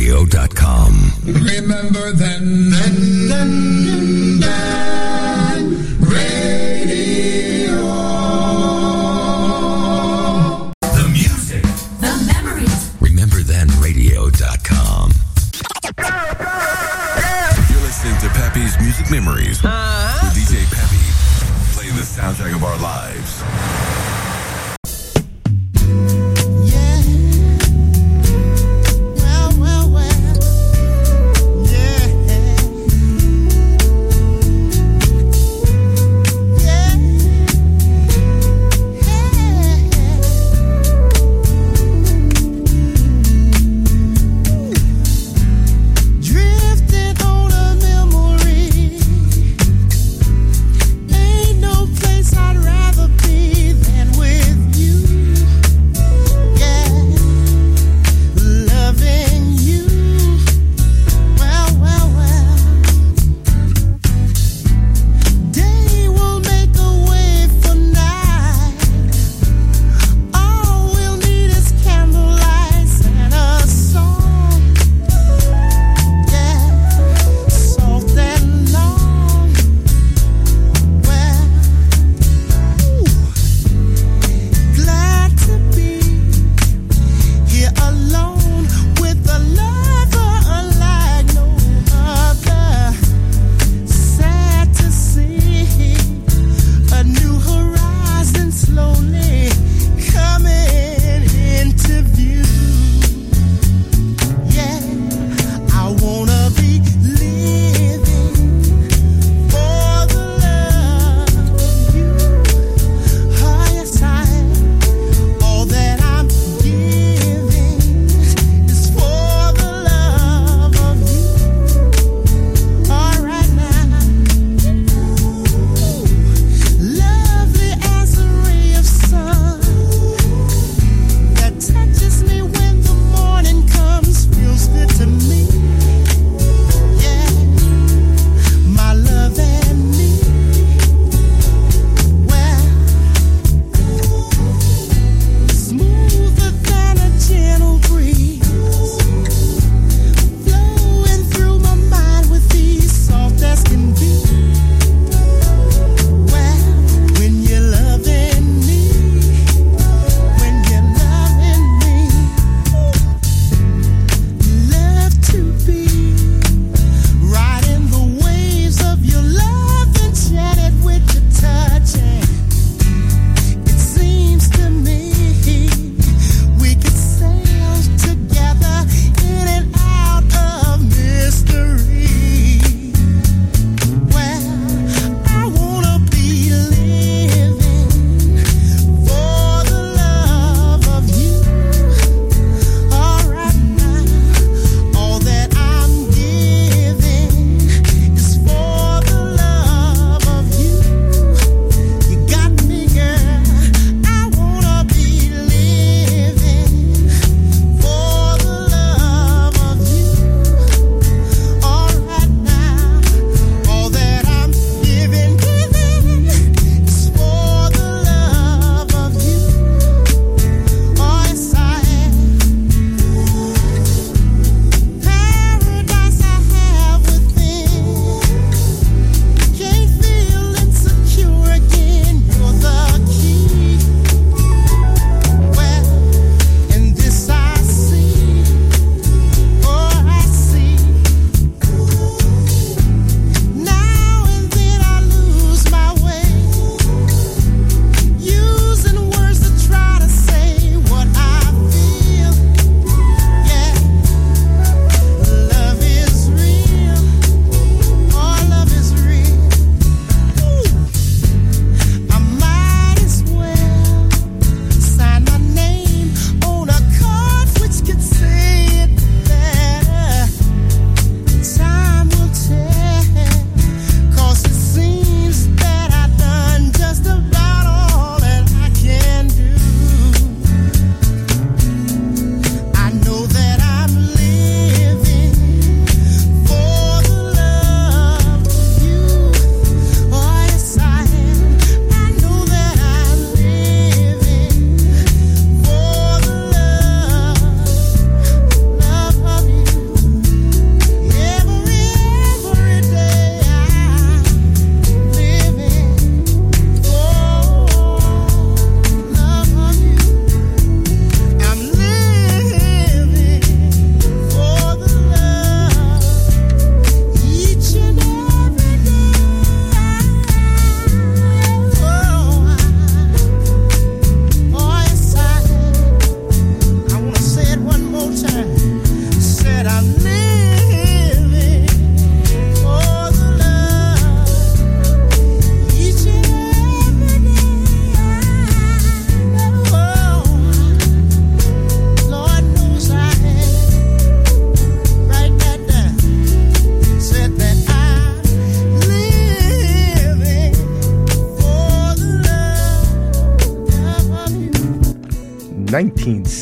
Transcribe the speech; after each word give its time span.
Pappy'sMusicMemories.com. 0.00 1.12
Remember 1.26 2.12
then, 2.12 2.70
then, 2.70 3.28
then, 3.28 3.84
then, 3.86 4.29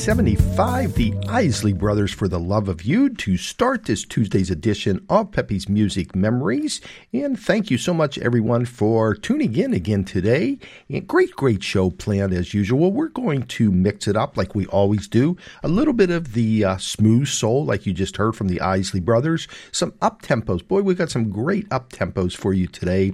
1975, 0.08 0.94
the 0.94 1.12
Isley 1.28 1.74
Brothers 1.74 2.10
for 2.10 2.28
the 2.28 2.40
Love 2.40 2.70
of 2.70 2.82
You 2.82 3.10
to 3.10 3.36
start 3.36 3.84
this 3.84 4.06
Tuesday's 4.06 4.50
edition 4.50 5.04
of 5.10 5.32
Peppy's 5.32 5.68
Music 5.68 6.16
Memories. 6.16 6.80
And 7.12 7.38
thank 7.38 7.70
you 7.70 7.76
so 7.76 7.92
much, 7.92 8.16
everyone, 8.16 8.64
for 8.64 9.14
tuning 9.14 9.54
in 9.54 9.74
again 9.74 10.04
today. 10.04 10.60
And 10.88 11.06
great, 11.06 11.32
great 11.32 11.62
show 11.62 11.90
planned 11.90 12.32
as 12.32 12.54
usual. 12.54 12.90
We're 12.90 13.08
going 13.08 13.42
to 13.42 13.70
mix 13.70 14.08
it 14.08 14.16
up 14.16 14.38
like 14.38 14.54
we 14.54 14.64
always 14.68 15.08
do. 15.08 15.36
A 15.62 15.68
little 15.68 15.92
bit 15.92 16.08
of 16.08 16.32
the 16.32 16.64
uh, 16.64 16.76
smooth 16.78 17.28
soul, 17.28 17.66
like 17.66 17.84
you 17.84 17.92
just 17.92 18.16
heard 18.16 18.34
from 18.34 18.48
the 18.48 18.62
Isley 18.62 19.00
Brothers. 19.00 19.46
Some 19.72 19.92
up 20.00 20.22
tempos. 20.22 20.66
Boy, 20.66 20.80
we 20.80 20.94
got 20.94 21.10
some 21.10 21.28
great 21.28 21.70
up 21.70 21.92
tempos 21.92 22.34
for 22.34 22.54
you 22.54 22.66
today 22.66 23.12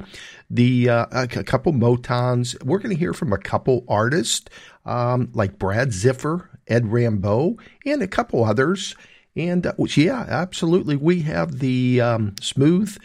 the 0.51 0.89
uh, 0.89 1.07
a, 1.11 1.27
couple 1.27 1.73
Motowns. 1.73 2.63
We're 2.63 2.79
going 2.79 2.95
to 2.95 2.99
hear 2.99 3.15
from 3.15 3.33
a 3.33 3.39
couple 3.39 3.85
artists 3.89 4.49
um, 4.85 5.31
like 5.33 5.59
Brad 5.59 5.89
Ziffer, 5.89 6.49
Ed 6.69 6.85
Rambeau, 6.85 7.59
and 7.85 8.03
a 8.03 8.09
couple 8.09 8.45
others. 8.45 8.95
And 9.37 9.67
uh, 9.67 9.73
yeah, 9.97 10.27
absolutely, 10.29 10.97
we 10.97 11.23
have 11.23 11.59
the 11.59 12.01
um, 12.01 12.35
smooth 12.41 12.97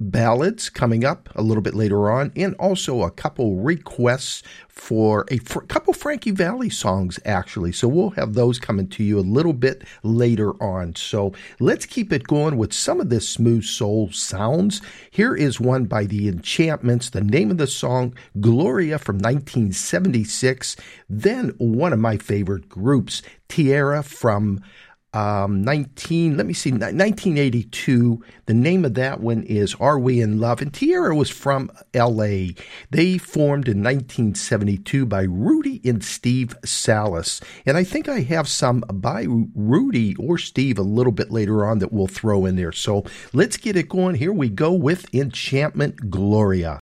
ballads 0.00 0.70
coming 0.70 1.04
up 1.04 1.28
a 1.36 1.42
little 1.42 1.62
bit 1.62 1.74
later 1.74 2.10
on, 2.10 2.32
and 2.34 2.54
also 2.56 3.02
a 3.02 3.10
couple 3.10 3.56
requests 3.56 4.42
for 4.68 5.26
a 5.30 5.36
fr- 5.38 5.60
couple 5.60 5.92
Frankie 5.92 6.30
Valli 6.30 6.70
songs, 6.70 7.20
actually. 7.26 7.70
So 7.70 7.86
we'll 7.86 8.10
have 8.10 8.32
those 8.32 8.58
coming 8.58 8.88
to 8.88 9.04
you 9.04 9.18
a 9.18 9.20
little 9.20 9.52
bit 9.52 9.82
later 10.02 10.52
on. 10.62 10.96
So 10.96 11.34
let's 11.60 11.84
keep 11.84 12.12
it 12.12 12.26
going 12.26 12.56
with 12.56 12.72
some 12.72 13.00
of 13.00 13.10
this 13.10 13.28
smooth 13.28 13.64
soul 13.64 14.10
sounds. 14.10 14.80
Here 15.10 15.36
is 15.36 15.60
one 15.60 15.84
by 15.84 16.04
the 16.04 16.28
Enchantments, 16.28 17.10
the 17.10 17.20
name 17.20 17.50
of 17.50 17.58
the 17.58 17.66
song, 17.66 18.14
Gloria 18.40 18.98
from 18.98 19.16
1976. 19.16 20.76
Then 21.08 21.50
one 21.58 21.92
of 21.92 21.98
my 21.98 22.16
favorite 22.16 22.68
groups, 22.68 23.22
Tierra 23.48 24.02
from 24.02 24.62
um, 25.12 25.62
19, 25.62 26.36
let 26.36 26.46
me 26.46 26.52
see, 26.52 26.70
1982. 26.70 28.22
The 28.46 28.54
name 28.54 28.84
of 28.84 28.94
that 28.94 29.20
one 29.20 29.42
is 29.42 29.74
Are 29.80 29.98
We 29.98 30.20
in 30.20 30.40
Love? 30.40 30.62
And 30.62 30.72
Tierra 30.72 31.14
was 31.14 31.30
from 31.30 31.70
LA. 31.94 32.54
They 32.90 33.18
formed 33.18 33.68
in 33.68 33.82
1972 33.82 35.06
by 35.06 35.22
Rudy 35.22 35.80
and 35.84 36.04
Steve 36.04 36.56
Salas. 36.64 37.40
And 37.66 37.76
I 37.76 37.84
think 37.84 38.08
I 38.08 38.20
have 38.20 38.48
some 38.48 38.80
by 38.92 39.26
Rudy 39.54 40.14
or 40.16 40.38
Steve 40.38 40.78
a 40.78 40.82
little 40.82 41.12
bit 41.12 41.30
later 41.30 41.66
on 41.66 41.80
that 41.80 41.92
we'll 41.92 42.06
throw 42.06 42.46
in 42.46 42.56
there. 42.56 42.72
So 42.72 43.04
let's 43.32 43.56
get 43.56 43.76
it 43.76 43.88
going. 43.88 44.16
Here 44.16 44.32
we 44.32 44.48
go 44.48 44.72
with 44.72 45.12
Enchantment 45.14 46.10
Gloria. 46.10 46.80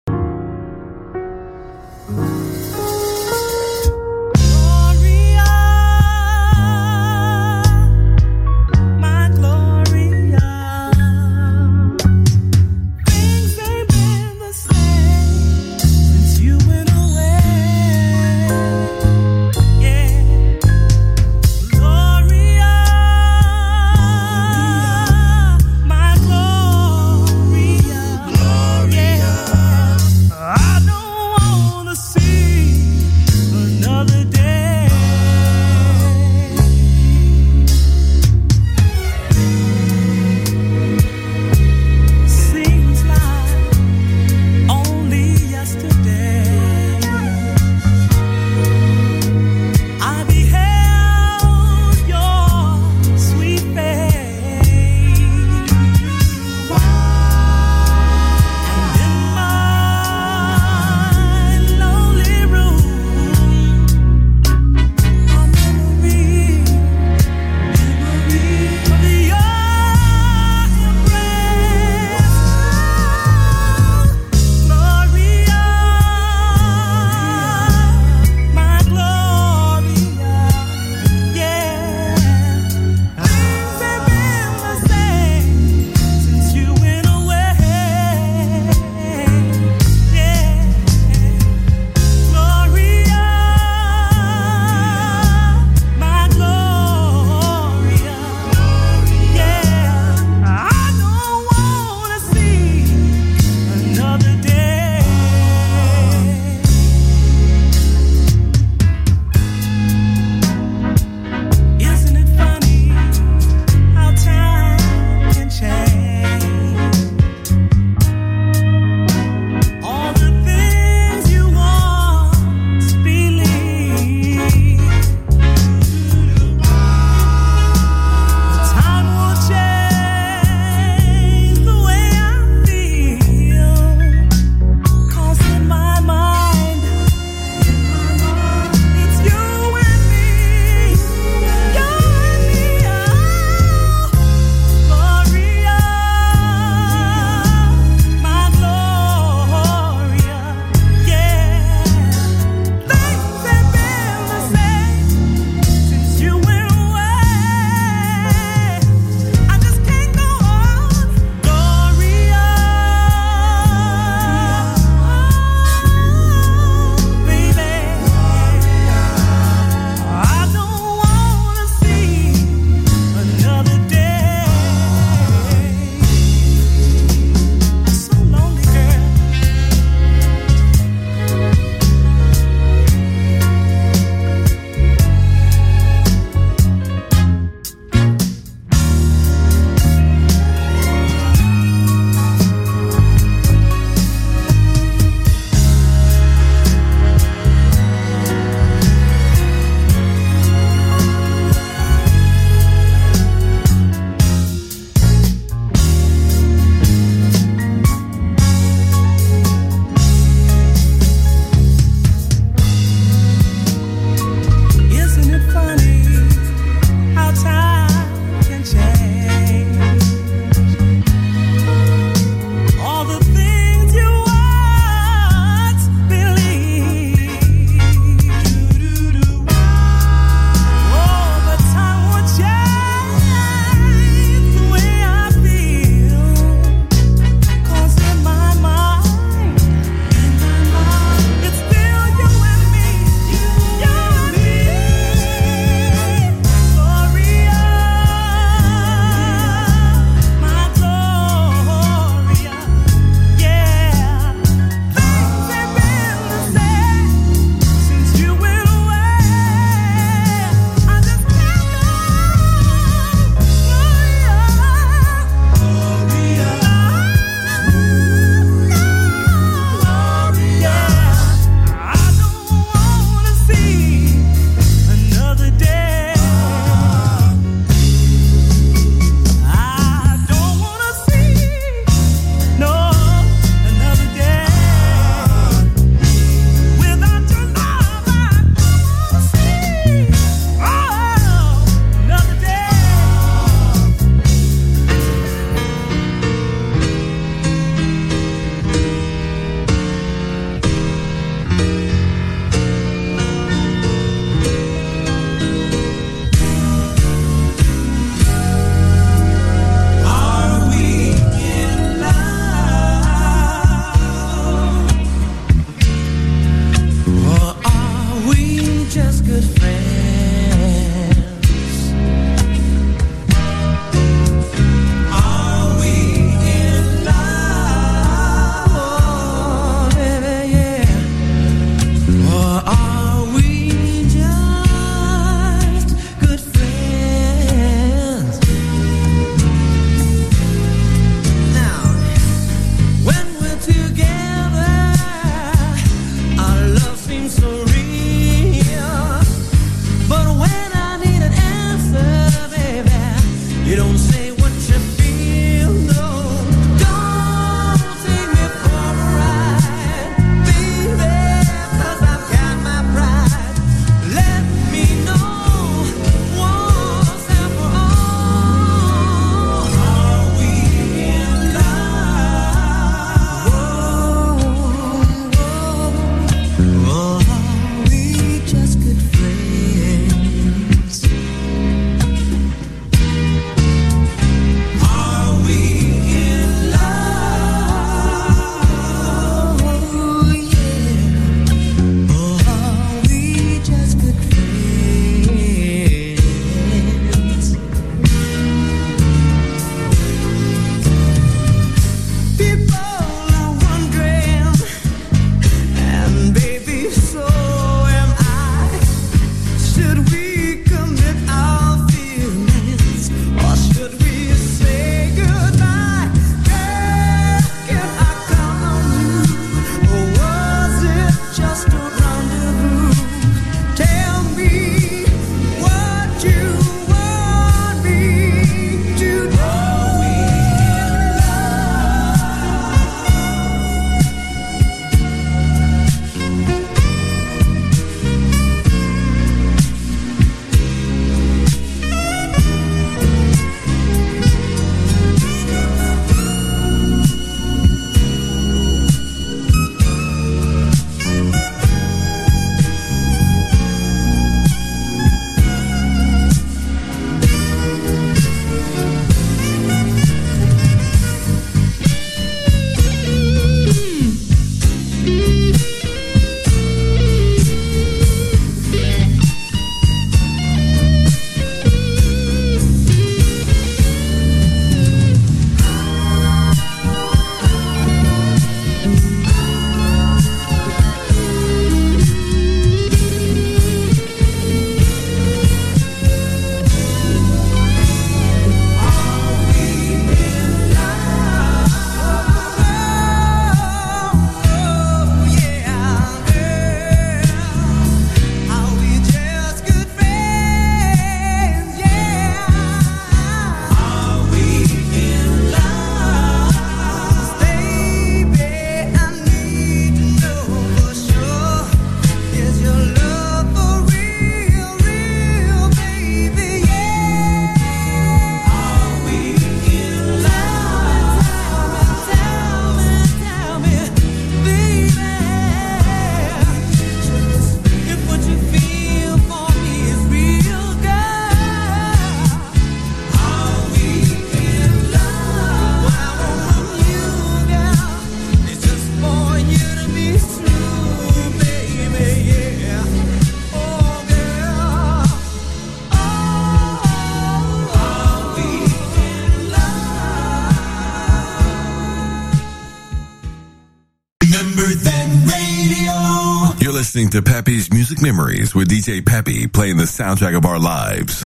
listening 556.97 557.23
to 557.23 557.31
Peppy's 557.31 557.71
Music 557.71 558.01
Memories 558.01 558.55
with 558.55 558.69
DJ 558.69 559.05
Peppy 559.05 559.45
playing 559.45 559.77
the 559.77 559.83
soundtrack 559.83 560.35
of 560.35 560.45
our 560.45 560.57
lives. 560.57 561.23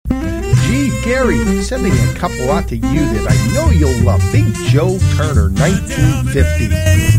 Gee, 0.68 0.90
Gary, 1.02 1.64
sending 1.64 1.94
a 1.94 2.14
couple 2.16 2.52
out 2.52 2.68
to 2.68 2.76
you 2.76 2.82
that 2.82 3.32
I 3.32 3.54
know 3.54 3.70
you'll 3.70 4.04
love. 4.04 4.22
Big 4.34 4.54
Joe 4.68 4.98
Turner, 5.16 5.50
1950. 5.50 7.11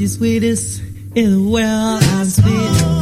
was 0.00 0.14
sweetest 0.14 0.82
in 1.14 1.30
the 1.30 1.50
world. 1.50 2.02
I'm 2.02 2.24
sweet. 2.26 2.93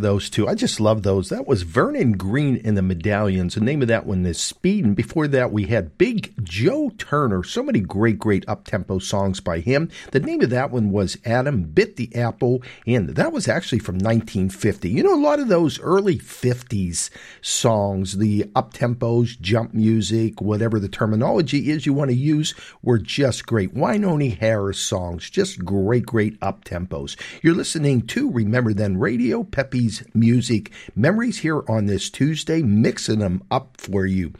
Those 0.00 0.30
two? 0.30 0.48
I 0.48 0.54
just 0.54 0.80
love 0.80 1.02
those. 1.02 1.28
That 1.28 1.46
was 1.46 1.62
Vernon 1.62 2.12
Green 2.12 2.60
and 2.64 2.76
the 2.76 2.82
Medallions. 2.82 3.54
The 3.54 3.60
name 3.60 3.82
of 3.82 3.88
that 3.88 4.06
one 4.06 4.24
is 4.26 4.40
Speed. 4.40 4.84
And 4.84 4.96
before 4.96 5.28
that, 5.28 5.52
we 5.52 5.66
had 5.66 5.98
Big 5.98 6.39
Joe 6.50 6.90
Turner. 6.98 7.44
So 7.44 7.62
many 7.62 7.78
great, 7.78 8.18
great 8.18 8.44
up 8.48 8.64
tempo 8.64 8.98
songs 8.98 9.38
by 9.38 9.60
him. 9.60 9.88
The 10.10 10.18
name 10.18 10.42
of 10.42 10.50
that 10.50 10.72
one 10.72 10.90
was 10.90 11.16
Adam 11.24 11.62
Bit 11.62 11.94
the 11.94 12.12
Apple. 12.16 12.60
And 12.88 13.10
that 13.10 13.32
was 13.32 13.46
actually 13.46 13.78
from 13.78 13.94
1950. 13.94 14.90
You 14.90 15.04
know, 15.04 15.14
a 15.14 15.22
lot 15.22 15.38
of 15.38 15.46
those 15.46 15.78
early 15.78 16.18
50s 16.18 17.08
songs, 17.40 18.18
the 18.18 18.50
up 18.56 18.74
tempos, 18.74 19.40
jump 19.40 19.72
music, 19.74 20.40
whatever 20.40 20.80
the 20.80 20.88
terminology 20.88 21.70
is 21.70 21.86
you 21.86 21.94
want 21.94 22.10
to 22.10 22.16
use, 22.16 22.52
were 22.82 22.98
just 22.98 23.46
great. 23.46 23.72
Wynonie 23.72 24.36
Harris 24.36 24.80
songs, 24.80 25.30
just 25.30 25.64
great, 25.64 26.04
great 26.04 26.36
up 26.42 26.64
tempos. 26.64 27.16
You're 27.42 27.54
listening 27.54 28.08
to 28.08 28.28
Remember 28.28 28.74
Then 28.74 28.98
Radio, 28.98 29.44
Peppy's 29.44 30.02
Music 30.14 30.72
Memories 30.96 31.38
here 31.38 31.62
on 31.68 31.86
this 31.86 32.10
Tuesday, 32.10 32.60
mixing 32.60 33.20
them 33.20 33.44
up 33.52 33.76
for 33.76 34.04
you. 34.04 34.32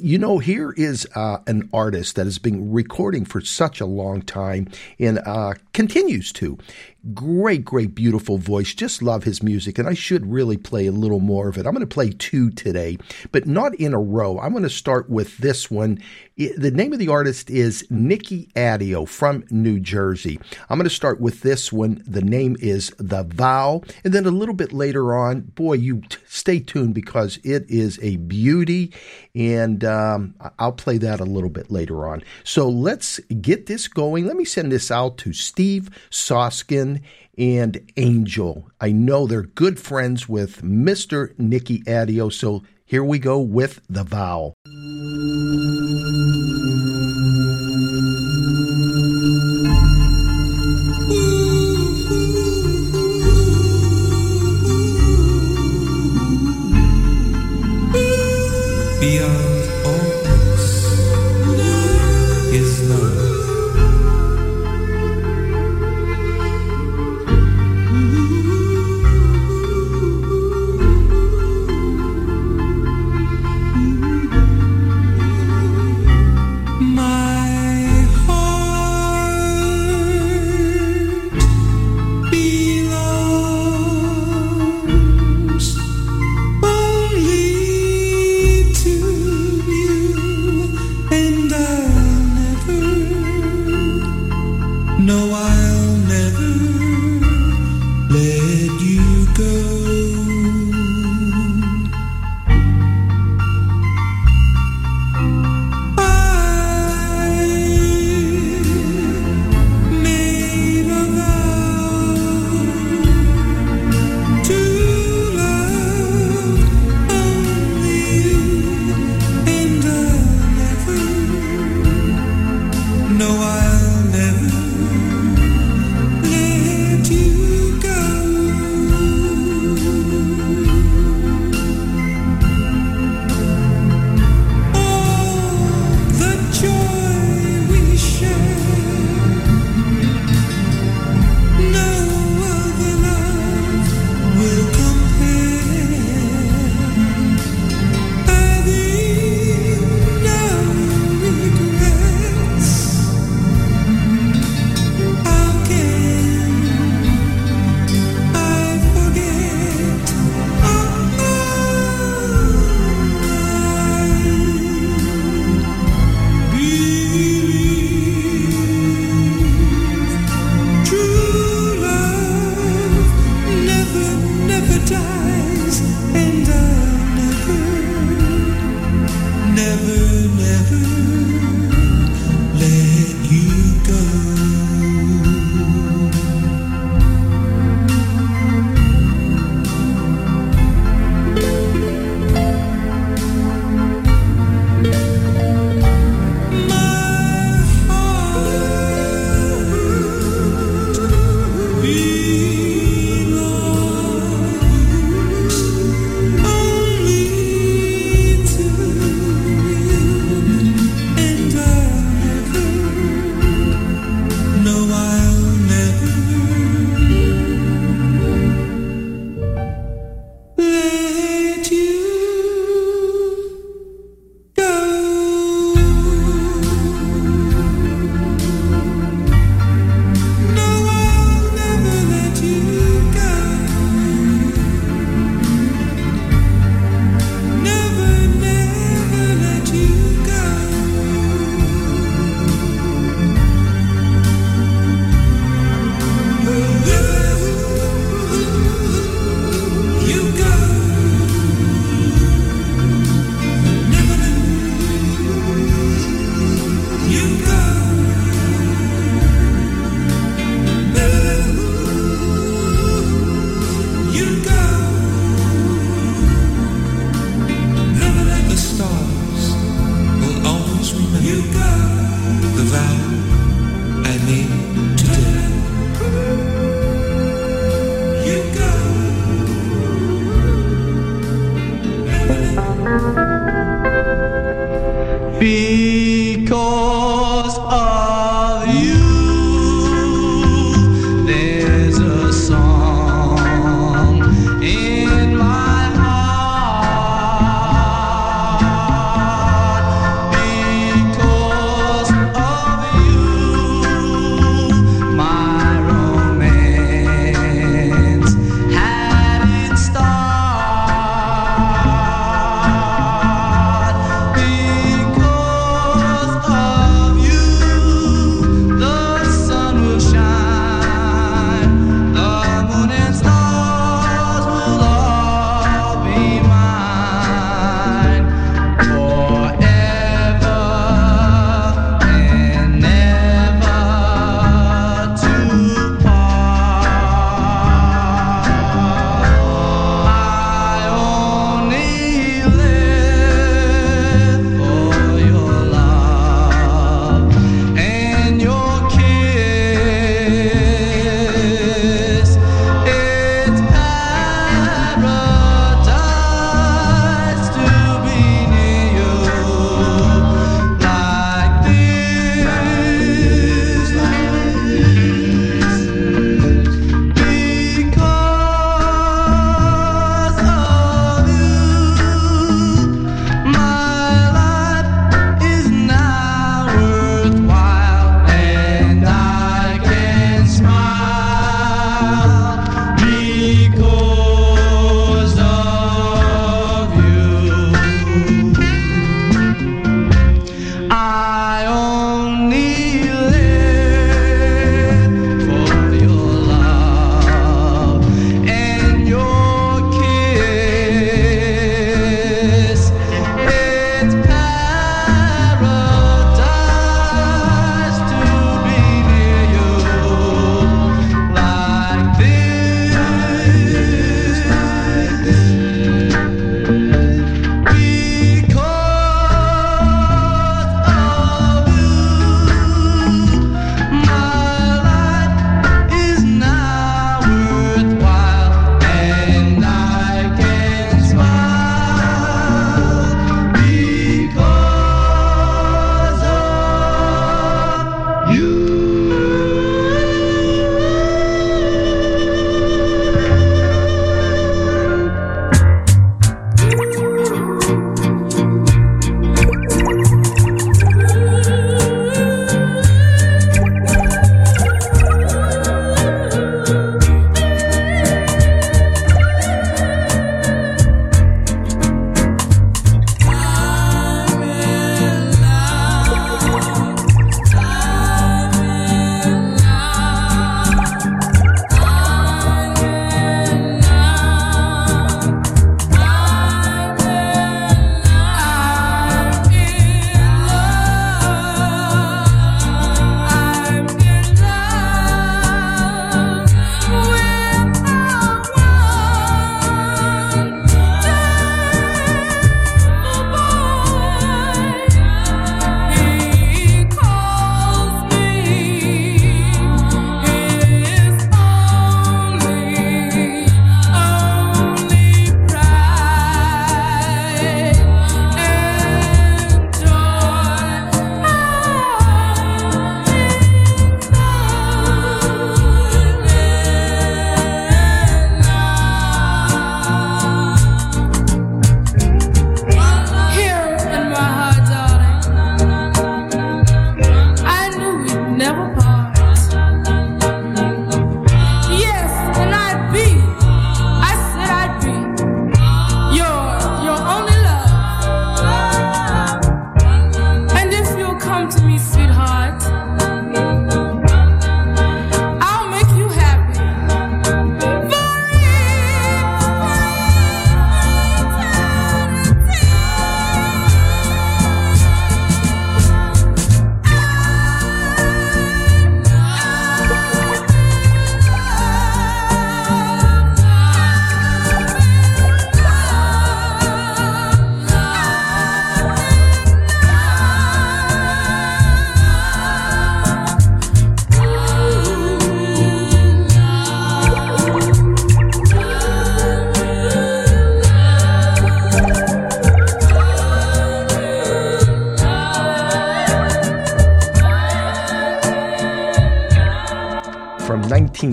You 0.00 0.16
know, 0.16 0.38
here 0.38 0.72
is 0.76 1.08
uh, 1.16 1.38
an 1.48 1.68
artist 1.72 2.14
that 2.14 2.26
has 2.26 2.38
been 2.38 2.70
recording 2.70 3.24
for 3.24 3.40
such 3.40 3.80
a 3.80 3.86
long 3.86 4.22
time 4.22 4.68
and 5.00 5.18
uh, 5.26 5.54
continues 5.72 6.32
to. 6.34 6.56
Great, 7.14 7.64
great, 7.64 7.94
beautiful 7.94 8.38
voice. 8.38 8.74
Just 8.74 9.02
love 9.02 9.24
his 9.24 9.42
music, 9.42 9.78
and 9.78 9.88
I 9.88 9.94
should 9.94 10.30
really 10.30 10.56
play 10.56 10.86
a 10.86 10.92
little 10.92 11.20
more 11.20 11.48
of 11.48 11.56
it. 11.56 11.64
I'm 11.64 11.72
going 11.72 11.80
to 11.80 11.86
play 11.86 12.10
two 12.10 12.50
today, 12.50 12.98
but 13.30 13.46
not 13.46 13.74
in 13.76 13.94
a 13.94 14.00
row. 14.00 14.38
I'm 14.40 14.50
going 14.50 14.64
to 14.64 14.70
start 14.70 15.08
with 15.08 15.38
this 15.38 15.70
one. 15.70 16.02
The 16.36 16.70
name 16.70 16.92
of 16.92 16.98
the 16.98 17.08
artist 17.08 17.50
is 17.50 17.86
Nicky 17.88 18.48
Addeo 18.54 19.08
from 19.08 19.44
New 19.50 19.80
Jersey. 19.80 20.38
I'm 20.68 20.78
going 20.78 20.88
to 20.88 20.94
start 20.94 21.20
with 21.20 21.42
this 21.42 21.72
one. 21.72 22.02
The 22.06 22.22
name 22.22 22.56
is 22.60 22.92
The 22.98 23.22
Vow, 23.22 23.82
and 24.04 24.12
then 24.12 24.26
a 24.26 24.30
little 24.30 24.54
bit 24.54 24.72
later 24.72 25.16
on, 25.16 25.40
boy, 25.40 25.74
you 25.74 26.02
t- 26.02 26.18
stay 26.26 26.60
tuned 26.60 26.94
because 26.94 27.38
it 27.42 27.64
is 27.68 27.98
a 28.02 28.16
beauty, 28.16 28.92
and 29.34 29.84
um, 29.84 30.34
I'll 30.58 30.72
play 30.72 30.98
that 30.98 31.20
a 31.20 31.24
little 31.24 31.50
bit 31.50 31.70
later 31.70 32.08
on. 32.08 32.22
So 32.44 32.68
let's 32.68 33.18
get 33.40 33.66
this 33.66 33.88
going. 33.88 34.26
Let 34.26 34.36
me 34.36 34.44
send 34.44 34.72
this 34.72 34.90
out 34.90 35.16
to 35.18 35.32
Steve 35.32 35.90
Soskin 36.10 36.97
and 37.36 37.80
Angel. 37.96 38.70
I 38.80 38.92
know 38.92 39.26
they're 39.26 39.42
good 39.42 39.78
friends 39.78 40.28
with 40.28 40.62
Mr. 40.62 41.38
Nicky 41.38 41.80
Addeo, 41.80 42.32
so 42.32 42.62
here 42.84 43.04
we 43.04 43.18
go 43.18 43.38
with 43.38 43.80
The 43.88 44.04
Vow. 44.04 44.54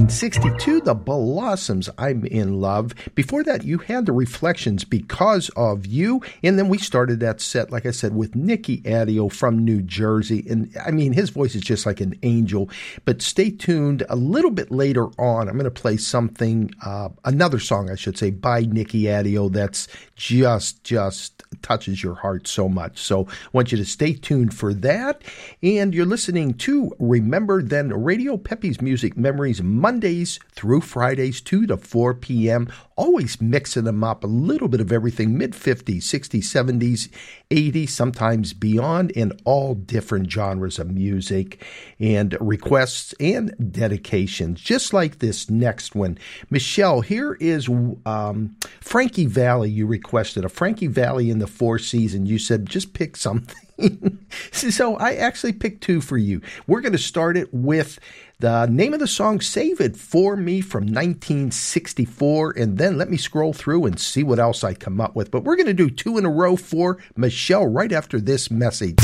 1962, 0.06 0.82
The 0.82 0.94
Blossoms, 0.94 1.90
I'm 1.98 2.26
in 2.26 2.62
Love. 2.62 2.94
Before 3.16 3.42
that, 3.42 3.64
you 3.64 3.80
had 3.80 4.06
the 4.06 4.12
Reflections 4.12 4.84
Because 4.84 5.50
of 5.56 5.88
You. 5.88 6.22
And 6.44 6.60
then 6.60 6.70
we 6.70 6.78
started 6.78 7.20
that 7.22 7.42
set, 7.42 7.72
like 7.72 7.88
I 7.88 7.92
said, 7.92 8.16
with 8.16 8.36
Nicky 8.36 8.82
Addeo 8.82 9.34
from 9.34 9.66
New 9.66 9.82
Jersey. 9.82 10.46
And 10.48 10.72
I 10.86 10.92
mean, 10.92 11.14
his 11.14 11.32
voice 11.32 11.56
is 11.56 11.64
just 11.64 11.88
like 11.88 12.02
an 12.02 12.20
angel. 12.22 12.70
But 13.06 13.24
stay 13.24 13.50
tuned. 13.50 14.04
A 14.08 14.16
little 14.16 14.52
bit 14.52 14.70
later 14.70 15.08
on, 15.20 15.50
I'm 15.50 15.58
going 15.58 15.64
to 15.64 15.72
play 15.72 15.98
something, 15.98 16.70
uh, 16.86 17.10
another 17.24 17.58
song, 17.58 17.90
I 17.90 17.96
should 17.96 18.16
say, 18.16 18.30
by 18.30 18.62
Nicky 18.62 19.06
Addeo 19.06 19.52
that's 19.52 19.88
just, 20.16 20.84
just 20.84 21.35
touches 21.66 22.04
your 22.04 22.14
heart 22.14 22.48
so 22.48 22.70
much. 22.70 23.00
So 23.00 23.26
I 23.28 23.50
want 23.52 23.72
you 23.72 23.78
to 23.80 23.86
stay 23.86 24.14
tuned 24.14 24.54
for 24.54 24.72
that. 24.76 25.24
And 25.64 25.96
you're 25.96 26.06
listening 26.06 26.54
to 26.60 26.96
Remember 27.00 27.64
Then 27.64 27.90
Radio 28.04 28.38
Peppy's 28.38 28.82
Music 28.82 29.18
Memories 29.18 29.64
Mondays 29.64 30.40
through 30.52 30.82
Fridays, 30.82 31.42
2 31.42 31.66
to 31.66 31.78
4 31.78 32.14
p.m. 32.14 32.68
Always 32.98 33.42
mixing 33.42 33.84
them 33.84 34.04
up, 34.04 34.24
a 34.24 34.28
little 34.28 34.68
bit 34.68 34.80
of 34.80 34.92
everything 34.92 35.38
mid 35.38 35.52
50s, 35.52 35.98
60s, 35.98 36.44
70s, 36.44 37.10
80s, 37.50 37.90
sometimes 37.90 38.54
beyond, 38.54 39.12
in 39.12 39.34
all 39.44 39.76
different 39.76 40.32
genres 40.32 40.80
of 40.80 40.90
music 40.90 41.62
and 42.00 42.38
requests 42.40 43.14
and 43.20 43.54
dedications, 43.72 44.62
just 44.62 44.94
like 44.94 45.20
this 45.20 45.50
next 45.50 45.94
one. 45.94 46.18
Michelle, 46.50 47.02
here 47.02 47.34
is 47.34 47.68
um, 48.06 48.56
Frankie 48.80 49.26
Valli 49.26 49.70
you 49.70 49.86
requested, 49.86 50.46
a 50.46 50.50
Frankie 50.50 50.88
Valli 50.88 51.30
in 51.30 51.40
the 51.40 51.48
Four 51.48 51.80
Seasons. 51.80 52.30
You 52.30 52.40
said 52.40 52.66
just 52.66 52.94
pick 52.94 53.18
something. 53.18 53.65
so 54.52 54.96
I 54.98 55.16
actually 55.16 55.54
picked 55.54 55.82
two 55.82 56.02
for 56.02 56.18
you. 56.18 56.42
We're 56.68 56.82
going 56.82 56.94
to 56.94 56.98
start 56.98 57.38
it 57.38 57.54
with 57.54 58.00
the 58.40 58.66
name 58.66 58.94
of 58.94 59.00
the 59.00 59.08
song, 59.08 59.40
Save 59.40 59.80
It 59.80 59.96
For 59.96 60.36
Me 60.36 60.62
from 60.62 60.84
1964, 60.84 62.52
and 62.58 62.78
then 62.78 62.98
let 62.98 63.10
me 63.10 63.18
scroll 63.18 63.54
through 63.54 63.86
and 63.86 64.00
see 64.00 64.24
what 64.24 64.40
else 64.40 64.64
I 64.64 64.74
come 64.74 65.00
up 65.00 65.16
with. 65.16 65.32
But 65.32 65.44
we're 65.44 65.56
going 65.56 65.68
to 65.68 65.74
do 65.74 65.90
two 65.90 66.18
in 66.18 66.26
a 66.26 66.30
row 66.30 66.56
for 66.56 66.98
Michelle 67.16 67.68
right 67.68 67.92
after 67.92 68.20
this 68.20 68.52
message. 68.52 68.98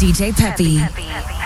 DJ 0.00 0.32
Peppy. 0.32 0.78
Don't 0.78 1.39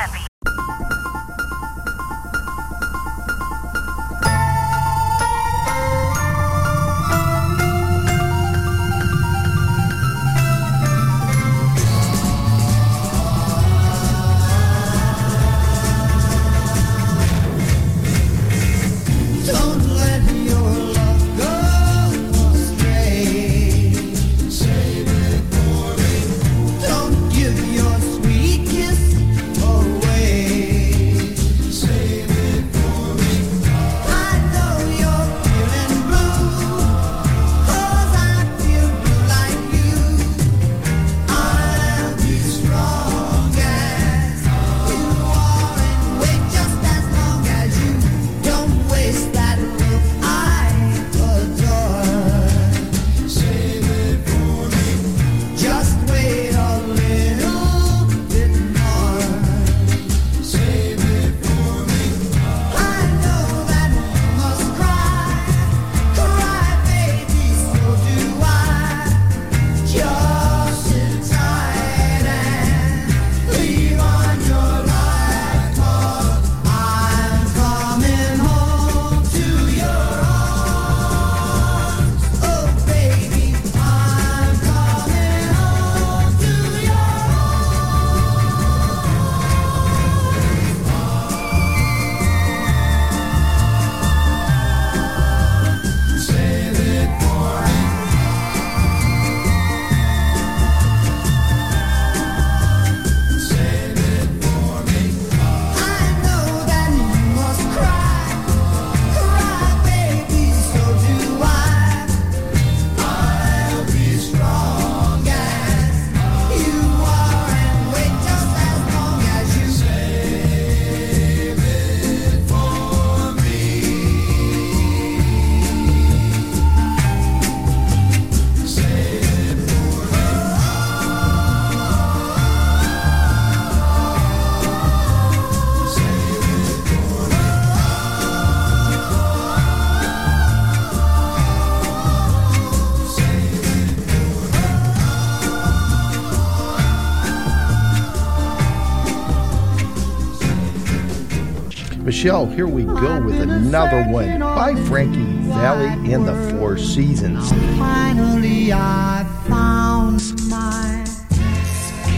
Michelle, 152.25 152.47
here 152.47 152.67
we 152.67 152.85
go 152.85 153.21
with 153.21 153.39
another 153.39 154.03
one 154.11 154.41
by 154.41 154.75
Frankie 154.87 155.27
Valli 155.43 156.11
in 156.11 156.25
the 156.25 156.35
Four 156.53 156.79
Seasons. 156.79 157.51
Finally, 157.77 158.73
I 158.73 159.27
found 159.47 160.23
my 160.49 161.05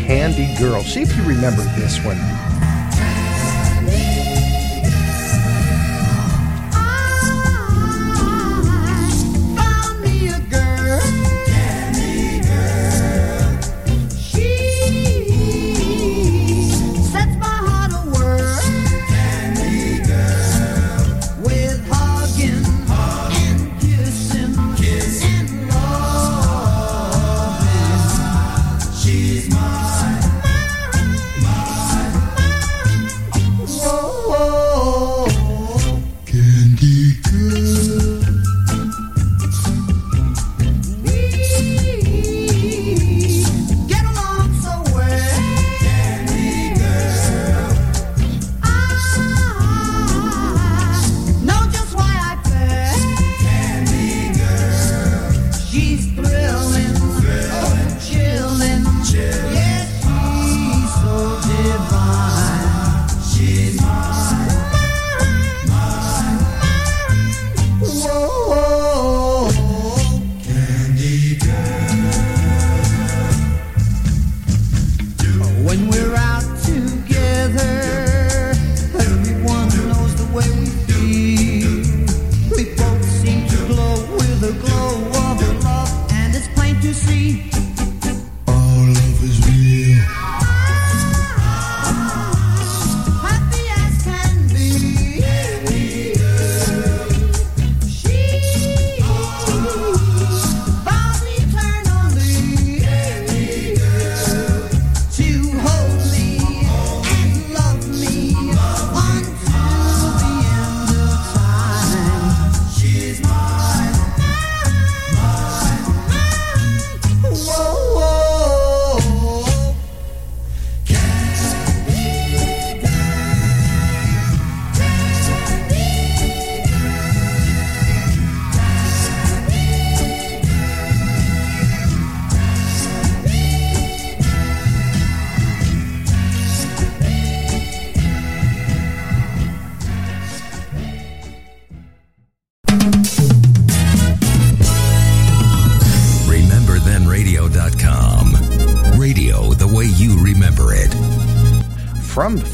Candy 0.06 0.54
Girl. 0.60 0.80
See 0.84 1.02
if 1.02 1.16
you 1.16 1.24
remember 1.24 1.62
this 1.74 1.98
one. 2.04 2.35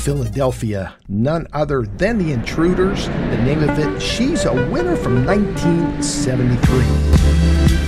Philadelphia, 0.02 0.96
none 1.06 1.46
other 1.52 1.82
than 1.82 2.18
The 2.18 2.32
Intruders. 2.32 3.06
The 3.06 3.42
name 3.44 3.62
of 3.62 3.78
it, 3.78 4.02
She's 4.02 4.44
a 4.44 4.52
Winner 4.52 4.96
from 4.96 5.24
1973. 5.24 7.81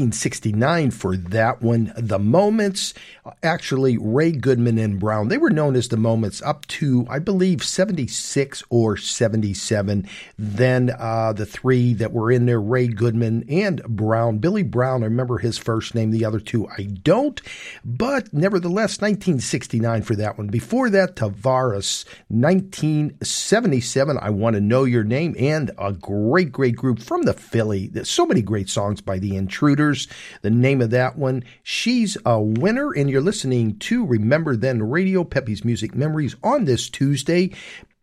1969 0.00 0.90
for 0.92 1.16
that 1.16 1.60
one. 1.60 1.92
The 1.96 2.18
Moments, 2.18 2.94
actually, 3.42 3.96
Ray 3.98 4.32
Goodman 4.32 4.78
and 4.78 4.98
Brown, 4.98 5.28
they 5.28 5.38
were 5.38 5.50
known 5.50 5.76
as 5.76 5.88
the 5.88 5.96
Moments 5.96 6.42
up 6.42 6.66
to, 6.68 7.06
I 7.08 7.18
believe, 7.18 7.62
76 7.62 8.62
or 8.70 8.96
77. 8.96 10.08
Then 10.38 10.94
uh, 10.98 11.32
the 11.32 11.46
three 11.46 11.94
that 11.94 12.12
were 12.12 12.30
in 12.32 12.46
there, 12.46 12.60
Ray 12.60 12.88
Goodman 12.88 13.44
and 13.48 13.82
Brown. 13.84 14.38
Billy 14.38 14.62
Brown, 14.62 15.02
I 15.02 15.06
remember 15.06 15.38
his 15.38 15.58
first 15.58 15.94
name, 15.94 16.10
the 16.10 16.24
other 16.24 16.40
two 16.40 16.66
I 16.68 16.84
don't. 16.84 17.40
But 17.84 18.32
nevertheless, 18.32 19.00
1969 19.00 20.02
for 20.02 20.16
that 20.16 20.38
one. 20.38 20.48
Before 20.48 20.90
that, 20.90 21.16
Tavares, 21.16 22.04
1977, 22.28 24.18
I 24.20 24.30
Want 24.30 24.54
to 24.54 24.60
Know 24.60 24.84
Your 24.84 25.04
Name, 25.04 25.34
and 25.38 25.70
a 25.78 25.92
great, 25.92 26.52
great 26.52 26.76
group 26.76 27.00
from 27.00 27.22
the 27.22 27.34
Philly. 27.34 27.90
So 28.04 28.26
many 28.26 28.42
great 28.42 28.68
songs 28.68 29.00
by 29.00 29.18
the 29.18 29.36
Intruders. 29.36 30.08
The 30.42 30.50
name 30.50 30.80
of 30.80 30.90
that 30.90 31.16
one, 31.16 31.44
She's 31.62 32.16
a 32.24 32.40
Winner, 32.40 32.92
and 32.92 33.08
you're 33.08 33.20
listening 33.30 33.78
to 33.78 34.04
Remember 34.04 34.56
Then 34.56 34.82
Radio, 34.82 35.22
Peppy's 35.22 35.64
Music 35.64 35.94
Memories 35.94 36.34
on 36.42 36.64
this 36.64 36.90
Tuesday 36.90 37.52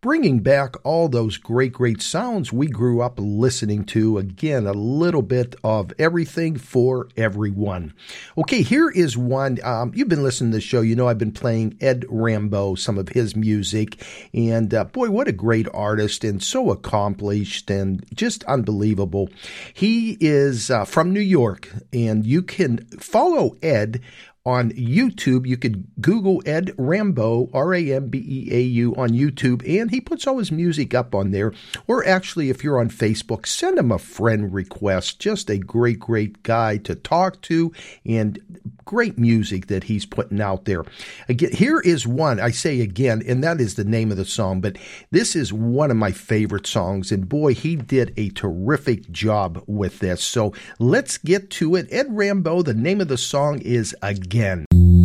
bringing 0.00 0.38
back 0.38 0.76
all 0.86 1.08
those 1.08 1.36
great, 1.36 1.72
great 1.72 2.00
sounds 2.00 2.52
we 2.52 2.68
grew 2.68 3.02
up 3.02 3.14
listening 3.18 3.84
to. 3.84 4.16
Again, 4.18 4.66
a 4.66 4.72
little 4.72 5.22
bit 5.22 5.56
of 5.64 5.92
everything 5.98 6.56
for 6.56 7.08
everyone. 7.16 7.92
Okay, 8.36 8.62
here 8.62 8.88
is 8.88 9.16
one. 9.16 9.58
Um, 9.64 9.92
you've 9.94 10.08
been 10.08 10.22
listening 10.22 10.52
to 10.52 10.58
the 10.58 10.60
show. 10.60 10.82
You 10.82 10.94
know, 10.94 11.08
I've 11.08 11.18
been 11.18 11.32
playing 11.32 11.76
Ed 11.80 12.02
Rambeau, 12.02 12.78
some 12.78 12.96
of 12.96 13.08
his 13.08 13.34
music. 13.34 14.02
And 14.32 14.72
uh, 14.72 14.84
boy, 14.84 15.10
what 15.10 15.28
a 15.28 15.32
great 15.32 15.66
artist 15.74 16.22
and 16.22 16.42
so 16.42 16.70
accomplished 16.70 17.68
and 17.68 18.04
just 18.14 18.44
unbelievable. 18.44 19.28
He 19.74 20.16
is 20.20 20.70
uh, 20.70 20.84
from 20.84 21.12
New 21.12 21.20
York, 21.20 21.68
and 21.92 22.24
you 22.24 22.42
can 22.42 22.86
follow 23.00 23.56
Ed 23.62 24.00
on 24.48 24.70
YouTube. 24.70 25.46
You 25.46 25.58
could 25.58 25.84
Google 26.00 26.42
Ed 26.46 26.68
Rambeau, 26.78 27.50
R 27.52 27.74
A 27.74 27.92
M 27.92 28.08
B 28.08 28.18
E 28.18 28.48
A 28.50 28.60
U, 28.60 28.96
on 28.96 29.10
YouTube, 29.10 29.62
and 29.68 29.90
he 29.90 30.00
puts 30.00 30.26
all 30.26 30.38
his 30.38 30.50
music 30.50 30.94
up 30.94 31.14
on 31.14 31.32
there. 31.32 31.52
Or 31.86 32.04
actually, 32.06 32.48
if 32.48 32.64
you're 32.64 32.80
on 32.80 32.88
Facebook, 32.88 33.46
send 33.46 33.78
him 33.78 33.92
a 33.92 33.98
friend 33.98 34.52
request. 34.52 35.20
Just 35.20 35.50
a 35.50 35.58
great, 35.58 35.98
great 35.98 36.42
guy 36.42 36.78
to 36.78 36.94
talk 36.94 37.42
to, 37.42 37.72
and 38.06 38.40
great 38.88 39.18
music 39.18 39.66
that 39.66 39.84
he's 39.84 40.06
putting 40.06 40.40
out 40.40 40.64
there. 40.64 40.82
Again, 41.28 41.52
here 41.52 41.78
is 41.80 42.06
one, 42.06 42.40
I 42.40 42.50
say 42.50 42.80
again, 42.80 43.22
and 43.28 43.44
that 43.44 43.60
is 43.60 43.74
the 43.74 43.84
name 43.84 44.10
of 44.10 44.16
the 44.16 44.24
song, 44.24 44.62
but 44.62 44.78
this 45.10 45.36
is 45.36 45.52
one 45.52 45.90
of 45.90 45.98
my 45.98 46.10
favorite 46.10 46.66
songs, 46.66 47.12
and 47.12 47.28
boy, 47.28 47.52
he 47.52 47.76
did 47.76 48.14
a 48.16 48.30
terrific 48.30 49.10
job 49.10 49.62
with 49.66 49.98
this. 49.98 50.24
So 50.24 50.54
let's 50.78 51.18
get 51.18 51.50
to 51.50 51.74
it. 51.74 51.86
Ed 51.90 52.08
Rambeau, 52.08 52.64
the 52.64 52.72
name 52.72 53.02
of 53.02 53.08
the 53.08 53.18
song 53.18 53.58
is 53.60 53.94
Again. 54.00 54.37
Again. 54.38 54.97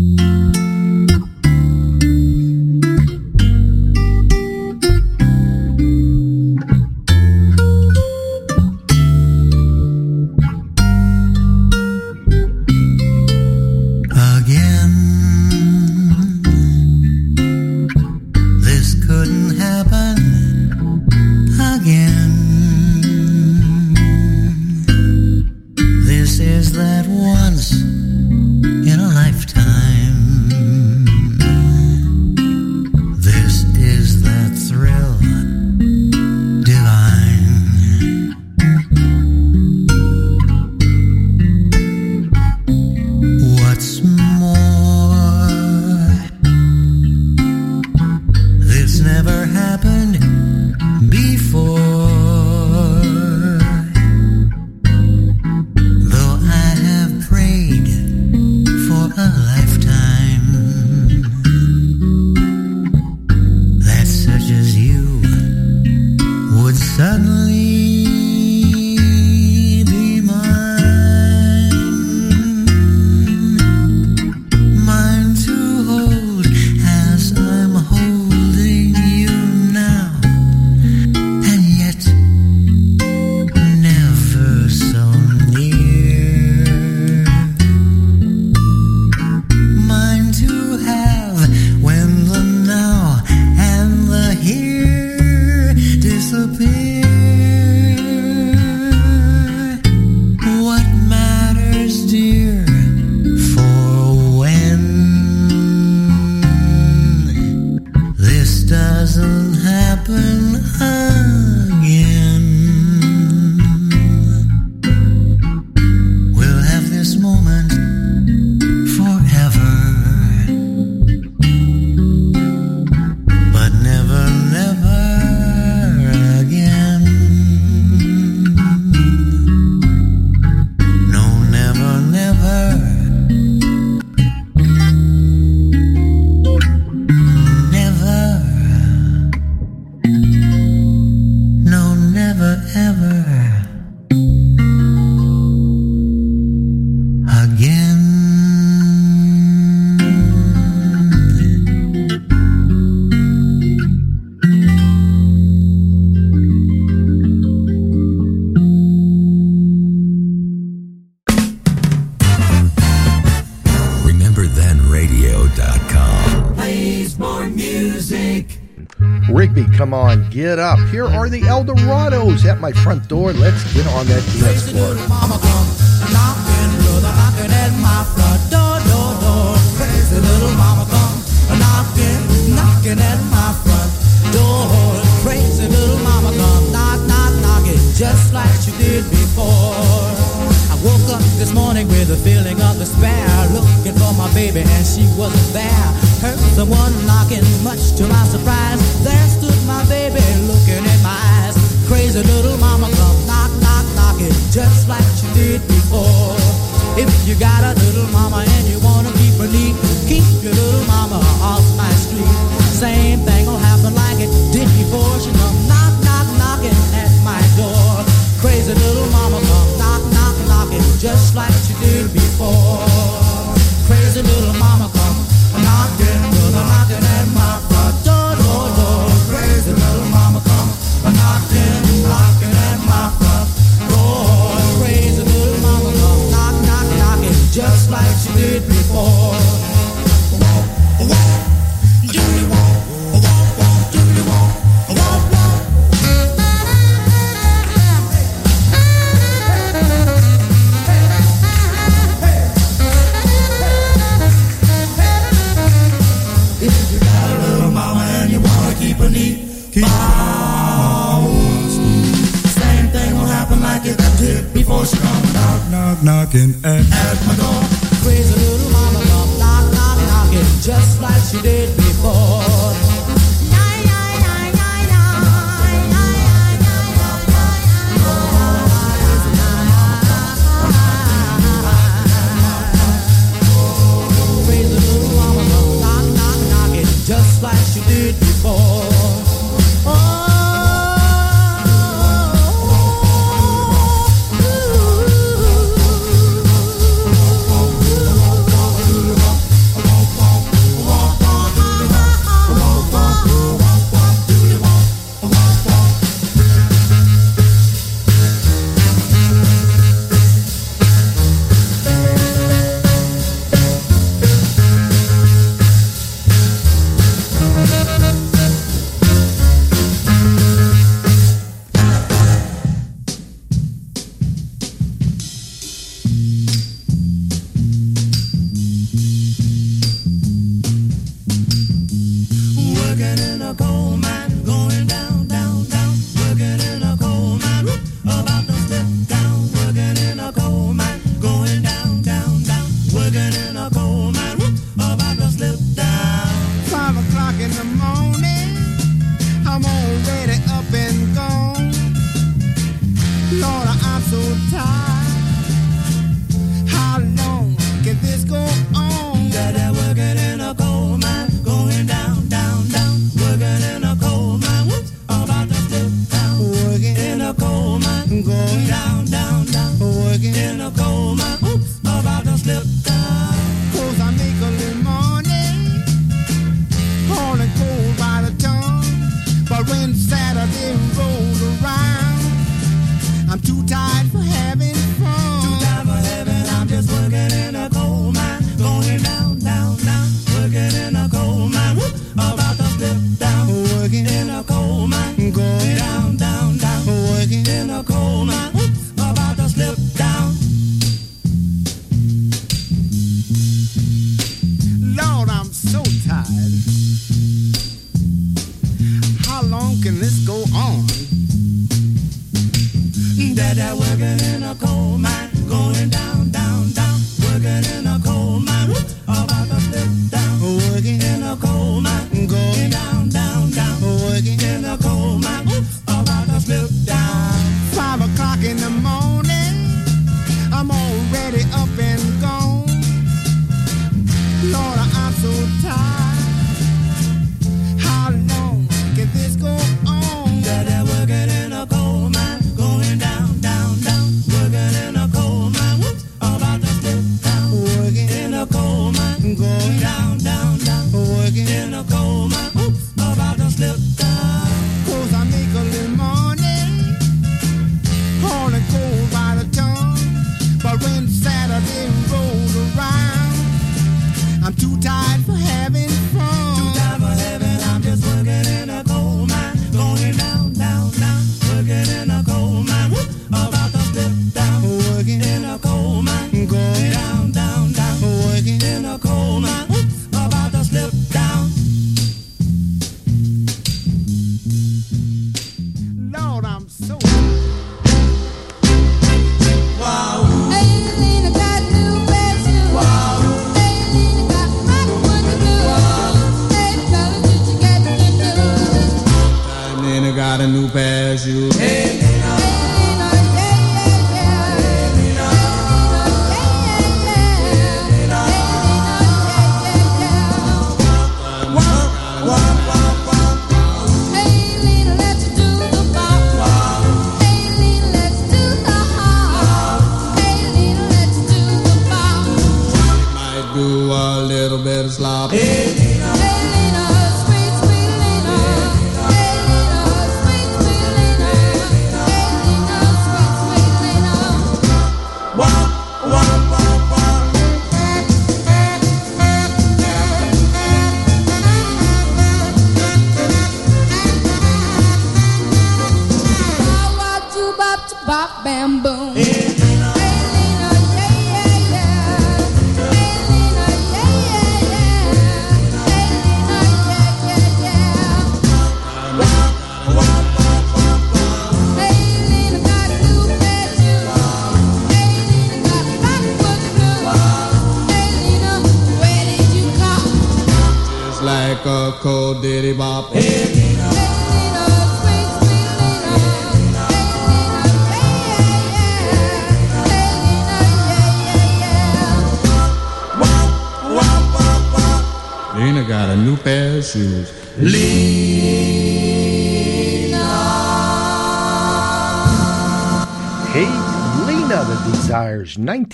Get 170.33 170.57
up. 170.57 170.79
Here 170.89 171.05
are 171.05 171.29
the 171.29 171.41
Eldorados 171.41 172.45
at 172.45 172.59
my 172.59 172.71
front 172.71 173.07
door. 173.07 173.33
Let's 173.33 173.71
get 173.73 173.85
on 173.87 174.07
that 174.07 174.23
dance 174.39 174.71
floor. 174.71 175.52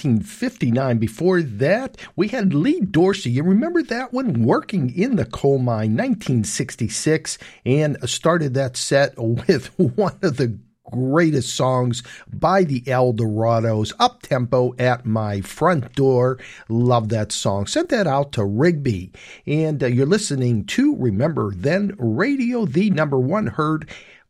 1959. 0.05 0.97
Before 0.97 1.41
that, 1.41 1.97
we 2.15 2.29
had 2.29 2.53
Lee 2.53 2.79
Dorsey. 2.79 3.31
You 3.31 3.43
remember 3.43 3.83
that 3.83 4.13
one? 4.13 4.43
Working 4.43 4.95
in 4.97 5.17
the 5.17 5.25
coal 5.25 5.57
mine, 5.57 5.97
1966, 5.97 7.37
and 7.65 7.97
started 8.09 8.53
that 8.53 8.77
set 8.77 9.17
with 9.17 9.67
one 9.77 10.17
of 10.21 10.37
the 10.37 10.57
greatest 10.91 11.55
songs 11.55 12.01
by 12.31 12.63
the 12.63 12.81
Eldorados, 12.81 13.93
Up 13.99 14.21
Tempo 14.21 14.73
at 14.79 15.05
My 15.05 15.41
Front 15.41 15.93
Door. 15.93 16.39
Love 16.69 17.09
that 17.09 17.31
song. 17.31 17.67
Sent 17.67 17.89
that 17.89 18.07
out 18.07 18.31
to 18.33 18.45
Rigby. 18.45 19.11
And 19.45 19.83
uh, 19.83 19.87
you're 19.87 20.05
listening 20.05 20.65
to 20.67 20.95
Remember 20.95 21.51
Then 21.53 21.93
Radio, 21.99 22.65
the 22.65 22.89
number 22.89 23.19
one 23.19 23.47
heard 23.47 23.89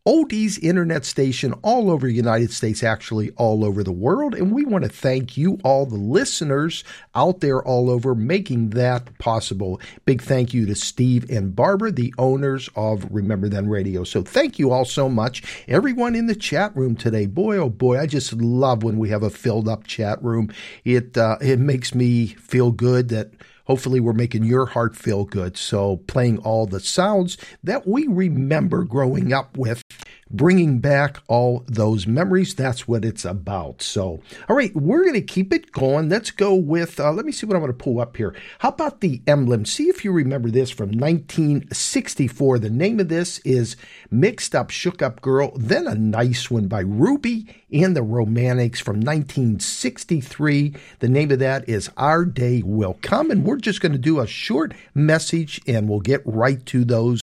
oldies 0.10 0.58
internet 0.64 1.06
station 1.06 1.54
all 1.62 1.92
over 1.92 2.08
the 2.08 2.14
United 2.14 2.52
States, 2.52 2.82
actually 2.82 3.30
all 3.38 3.64
over 3.64 3.84
the 3.84 3.92
world. 3.92 4.34
And 4.34 4.52
we 4.52 4.66
want 4.66 4.84
to 4.84 4.90
thank 4.90 5.38
you, 5.38 5.60
all 5.64 5.86
the 5.86 5.98
listeners 5.98 6.84
out 7.14 7.42
there 7.42 7.64
all 7.64 7.92
over, 7.92 8.16
making 8.16 8.72
that 8.72 9.16
possible. 9.20 9.80
Big 10.06 10.24
thank 10.24 10.52
you 10.52 10.66
to 10.66 10.74
Steve 10.74 11.30
and 11.30 11.56
Barbara, 11.56 11.92
the 11.92 12.12
owners 12.18 12.72
of 12.76 13.06
Remember 13.12 13.48
Then 13.48 13.70
Radio. 13.70 14.04
So 14.04 14.24
thank 14.24 14.58
you 14.58 14.72
all 14.72 14.84
so 14.84 15.10
much. 15.10 15.44
Everyone 15.68 16.16
in 16.16 16.26
the 16.26 16.34
chat 16.34 16.76
room 16.76 16.96
today, 16.96 17.28
boy, 17.28 17.58
oh 17.58 17.70
boy, 17.70 18.00
I 18.00 18.08
just 18.08 18.34
love 18.34 18.82
when 18.82 18.98
we 18.98 19.10
have 19.10 19.22
a 19.22 19.30
filled 19.30 19.70
up 19.70 19.86
chat 19.86 20.20
room. 20.24 20.52
It, 20.86 21.20
uh, 21.20 21.38
it 21.40 21.60
makes 21.60 21.94
me 21.94 22.26
feel 22.26 22.72
good 22.72 23.10
that 23.10 23.30
Hopefully, 23.70 24.00
we're 24.00 24.14
making 24.14 24.46
your 24.46 24.66
heart 24.66 24.96
feel 24.96 25.26
good. 25.26 25.56
So, 25.56 25.98
playing 26.08 26.40
all 26.40 26.66
the 26.66 26.80
sounds 26.80 27.38
that 27.64 27.86
we 27.86 28.08
remember 28.08 28.84
growing 28.84 29.32
up 29.32 29.60
with, 29.60 29.84
bringing 30.32 30.80
back 30.80 31.18
all 31.28 31.64
those 31.68 32.06
memories. 32.06 32.54
That's 32.56 32.88
what 32.88 33.04
it's 33.04 33.26
about. 33.26 33.82
So, 33.82 34.22
all 34.48 34.56
right, 34.56 34.76
we're 34.76 35.04
going 35.04 35.14
to 35.14 35.22
keep 35.22 35.54
it 35.54 35.72
going. 35.72 36.10
Let's 36.10 36.32
go 36.32 36.54
with, 36.54 37.00
uh, 37.00 37.12
let 37.12 37.26
me 37.26 37.32
see 37.32 37.46
what 37.46 37.56
I'm 37.56 37.62
going 37.62 37.72
to 37.72 37.84
pull 37.84 38.00
up 38.00 38.18
here. 38.18 38.36
How 38.60 38.70
about 38.70 39.02
the 39.02 39.22
emblem? 39.28 39.66
See 39.66 39.90
if 39.90 40.06
you 40.06 40.12
remember 40.12 40.50
this 40.50 40.70
from 40.70 40.90
1964. 40.90 42.60
The 42.60 42.70
name 42.70 43.00
of 43.00 43.10
this 43.10 43.40
is 43.40 43.76
Mixed 44.12 44.56
Up, 44.56 44.70
Shook 44.70 45.02
Up 45.02 45.22
Girl. 45.22 45.52
Then 45.56 45.88
a 45.88 45.96
nice 45.96 46.52
one 46.52 46.68
by 46.68 46.82
Ruby 46.82 47.48
and 47.72 47.96
the 47.96 48.04
Romantics 48.04 48.80
from 48.80 48.98
1963. 48.98 50.76
The 51.00 51.10
name 51.10 51.32
of 51.32 51.40
that 51.40 51.68
is 51.68 51.90
Our 51.98 52.26
Day 52.26 52.62
Will 52.64 52.98
Come. 53.02 53.32
And 53.32 53.44
we're 53.44 53.58
just 53.58 53.82
going 53.82 53.92
to 53.94 53.98
do 53.98 54.20
a 54.20 54.28
short 54.28 54.74
message 54.94 55.62
and 55.68 55.90
we'll 55.90 56.00
get 56.00 56.22
right 56.26 56.64
to 56.68 56.86
those. 56.86 57.22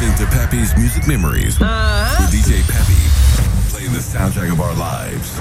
Listening 0.00 0.28
to 0.28 0.34
Peppy's 0.34 0.74
Music 0.78 1.06
Memories 1.06 1.60
uh-huh. 1.60 2.24
with 2.24 2.32
DJ 2.32 2.62
Pepe, 2.66 3.68
playing 3.68 3.92
the 3.92 3.98
soundtrack 3.98 4.50
of 4.50 4.58
our 4.58 4.74
lives. 4.74 5.38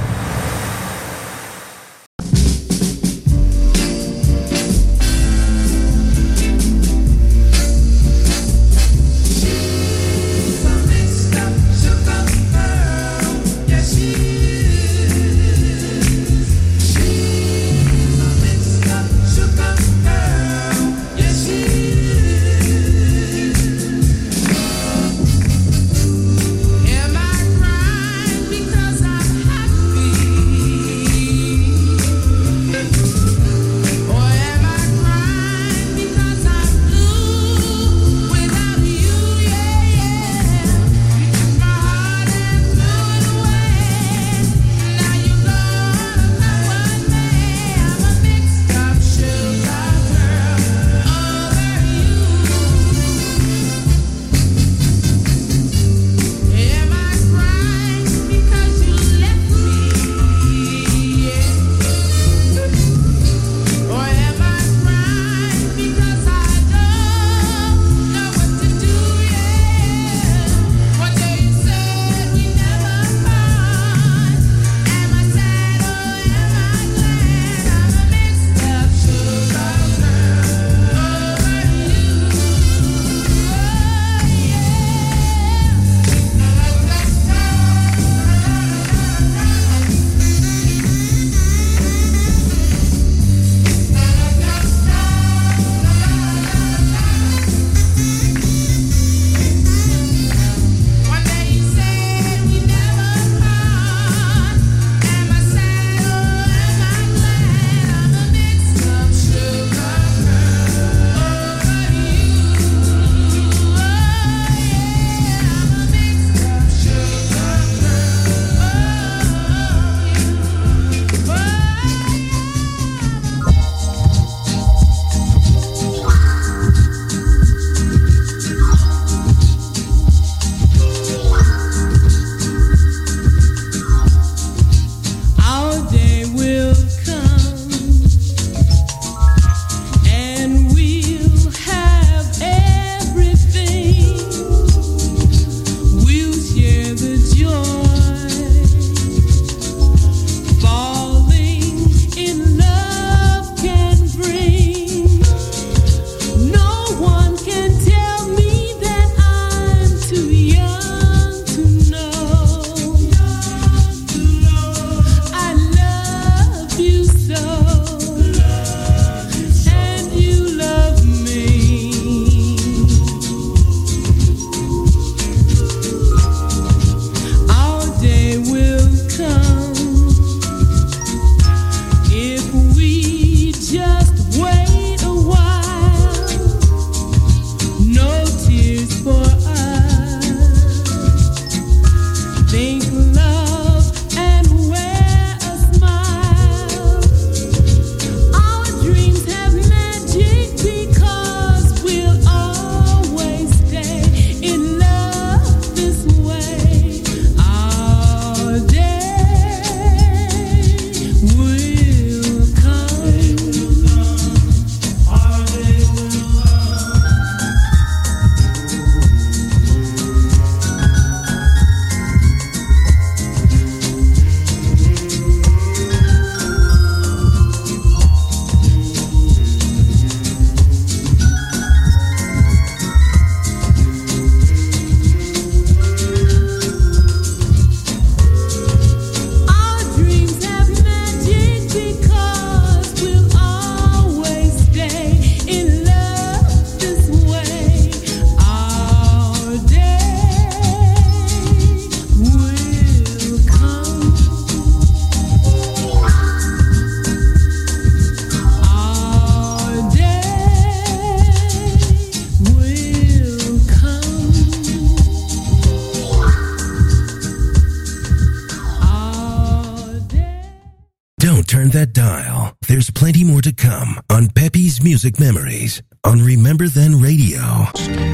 music 274.99 275.17
memories 275.17 275.81
on 276.03 276.21
Remember 276.21 276.67
Then 276.67 276.99
Radio. 276.99 277.39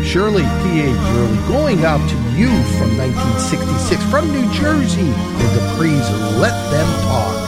Shirley 0.03 0.43
P.A. 0.43 0.93
Shirley 0.93 1.47
going 1.47 1.83
out 1.83 2.07
to 2.07 2.15
you 2.37 2.45
from 2.77 2.95
1966 2.95 4.03
from 4.11 4.31
New 4.31 4.47
Jersey 4.53 5.01
with 5.01 5.53
the 5.55 5.73
praise 5.79 6.07
Let 6.37 6.53
Them 6.69 7.01
Talk. 7.01 7.44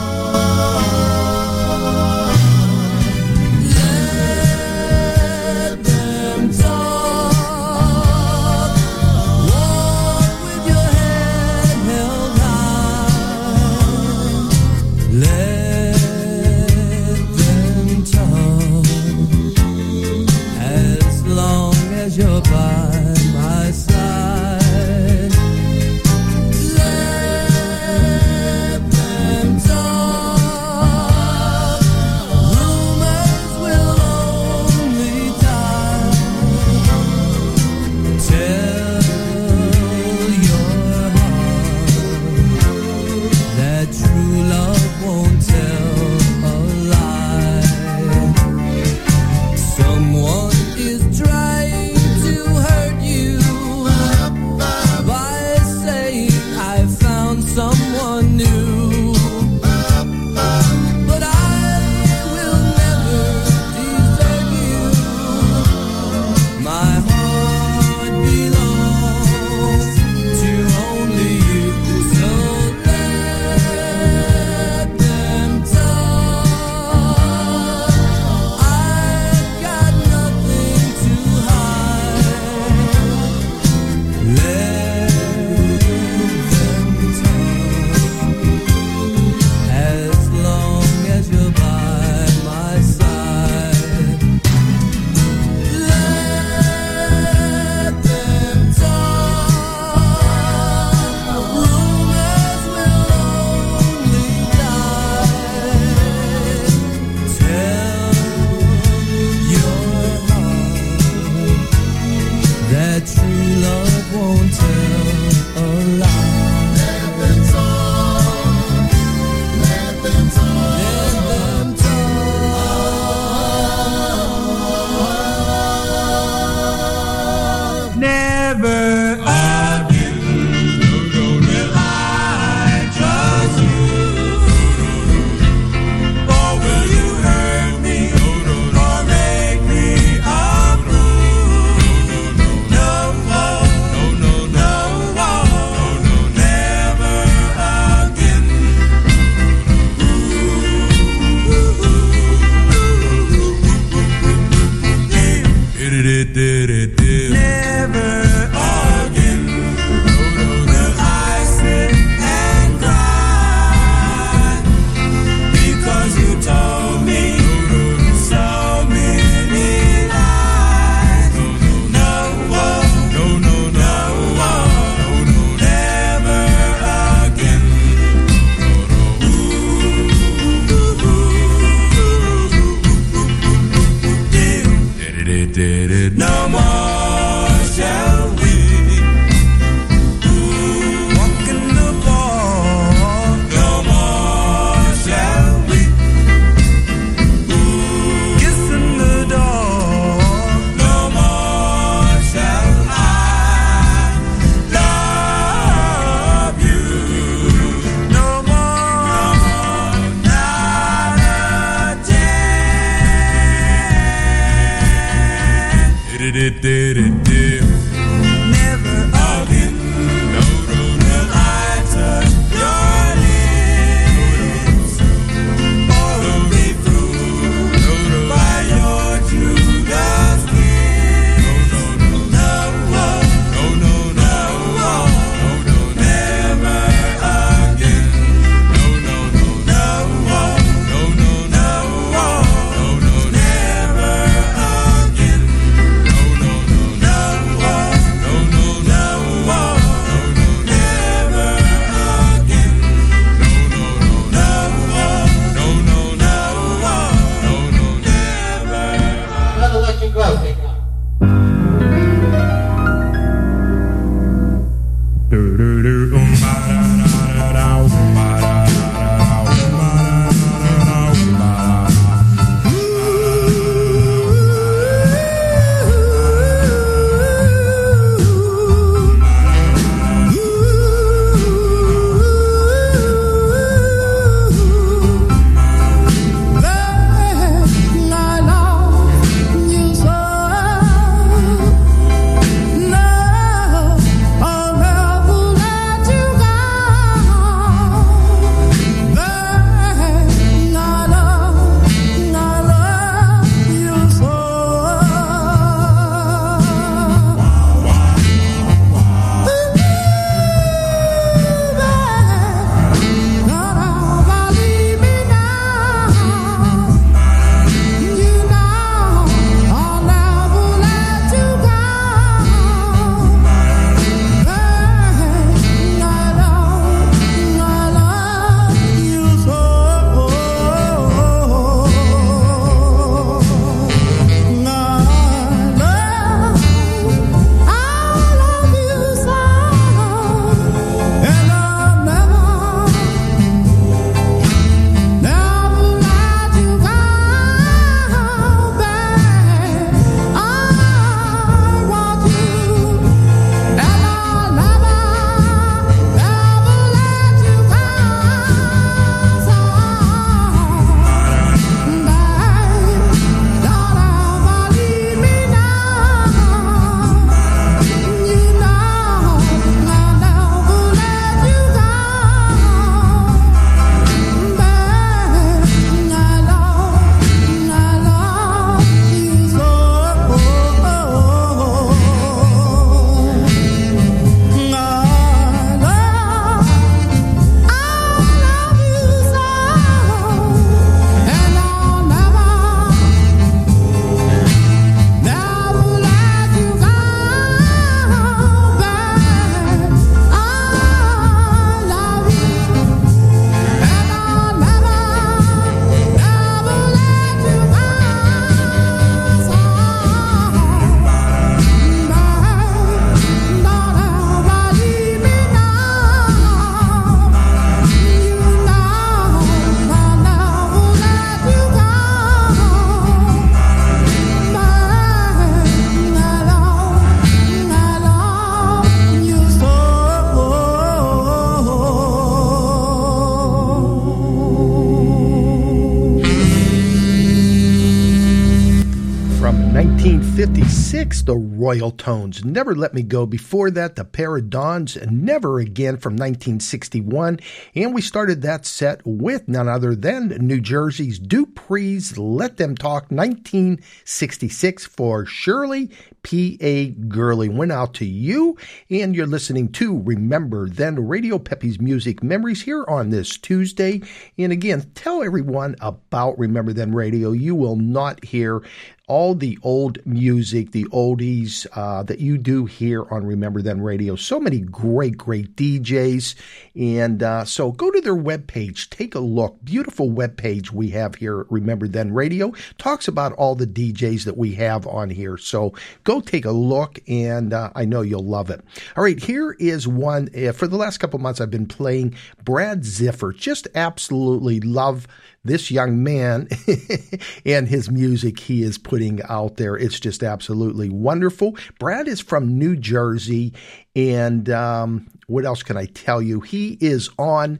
56, 440.54 441.22
the 441.22 441.36
Royal 441.36 441.90
Tones, 441.90 442.42
Never 442.42 442.74
Let 442.74 442.94
Me 442.94 443.02
Go. 443.02 443.26
Before 443.26 443.70
that, 443.70 443.96
the 443.96 444.04
Paradons, 444.04 444.96
Never 445.10 445.58
Again 445.58 445.98
from 445.98 446.14
1961. 446.14 447.40
And 447.74 447.94
we 447.94 448.00
started 448.00 448.40
that 448.42 448.64
set 448.64 449.02
with 449.04 449.46
none 449.46 449.68
other 449.68 449.94
than 449.94 450.28
New 450.40 450.62
Jersey's 450.62 451.18
Duprees 451.20 452.16
Let 452.16 452.56
Them 452.56 452.74
Talk 452.76 453.10
1966 453.10 454.86
for 454.86 455.26
Shirley 455.26 455.90
P.A. 456.22 456.90
Gurley. 456.90 457.48
Went 457.48 457.72
out 457.72 457.94
to 457.94 458.04
you, 458.04 458.56
and 458.90 459.14
you're 459.14 459.26
listening 459.26 459.70
to 459.72 460.00
Remember 460.00 460.68
Then 460.68 461.06
Radio 461.06 461.38
Peppy's 461.38 461.80
Music 461.80 462.22
Memories 462.22 462.62
here 462.62 462.84
on 462.88 463.10
this 463.10 463.36
Tuesday. 463.36 464.02
And 464.36 464.52
again, 464.52 464.90
tell 464.94 465.22
everyone 465.22 465.76
about 465.80 466.38
Remember 466.38 466.72
Then 466.72 466.92
Radio. 466.92 467.32
You 467.32 467.54
will 467.54 467.76
not 467.76 468.24
hear 468.24 468.62
all 469.08 469.34
the 469.34 469.58
old 469.62 470.04
music, 470.06 470.72
the 470.72 470.84
oldies 470.84 471.66
uh, 471.72 472.02
that 472.04 472.20
you 472.20 472.38
do 472.38 472.66
here 472.66 473.04
on 473.10 473.26
Remember 473.26 473.62
Then 473.62 473.80
Radio. 473.80 474.14
So 474.16 474.38
many 474.38 474.60
great, 474.60 475.16
great 475.16 475.56
DJs. 475.56 476.34
And 476.76 477.22
uh, 477.22 477.44
so 477.44 477.72
go 477.72 477.90
to 477.90 478.00
their 478.00 478.14
webpage, 478.14 478.90
take 478.90 479.14
a 479.14 479.20
look. 479.20 479.56
Beautiful 479.64 480.10
webpage 480.10 480.70
we 480.70 480.90
have 480.90 481.16
here 481.16 481.40
at 481.40 481.50
Remember 481.50 481.88
Then 481.88 482.12
Radio. 482.12 482.52
Talks 482.76 483.08
about 483.08 483.32
all 483.32 483.54
the 483.54 483.66
DJs 483.66 484.24
that 484.26 484.36
we 484.36 484.54
have 484.54 484.86
on 484.86 485.08
here. 485.08 485.38
So 485.38 485.72
go 486.04 486.20
take 486.20 486.44
a 486.44 486.52
look, 486.52 486.98
and 487.08 487.52
uh, 487.52 487.70
I 487.74 487.86
know 487.86 488.02
you'll 488.02 488.24
love 488.24 488.50
it. 488.50 488.62
All 488.96 489.02
right, 489.02 489.20
here 489.22 489.56
is 489.58 489.88
one. 489.88 490.28
Uh, 490.36 490.52
for 490.52 490.68
the 490.68 490.76
last 490.76 490.98
couple 490.98 491.18
months, 491.18 491.40
I've 491.40 491.50
been 491.50 491.66
playing 491.66 492.14
Brad 492.44 492.82
Ziffer. 492.82 493.34
Just 493.34 493.68
absolutely 493.74 494.60
love 494.60 495.08
this 495.48 495.70
young 495.70 496.02
man 496.02 496.48
and 497.44 497.66
his 497.66 497.90
music 497.90 498.38
he 498.38 498.62
is 498.62 498.78
putting 498.78 499.20
out 499.28 499.56
there. 499.56 499.76
It's 499.76 499.98
just 499.98 500.22
absolutely 500.22 500.88
wonderful. 500.88 501.56
Brad 501.78 502.06
is 502.06 502.20
from 502.20 502.58
New 502.58 502.76
Jersey. 502.76 503.52
And 503.96 504.48
um, 504.50 505.08
what 505.26 505.44
else 505.44 505.62
can 505.62 505.76
I 505.76 505.86
tell 505.86 506.22
you? 506.22 506.40
He 506.40 506.78
is 506.80 507.10
on. 507.18 507.58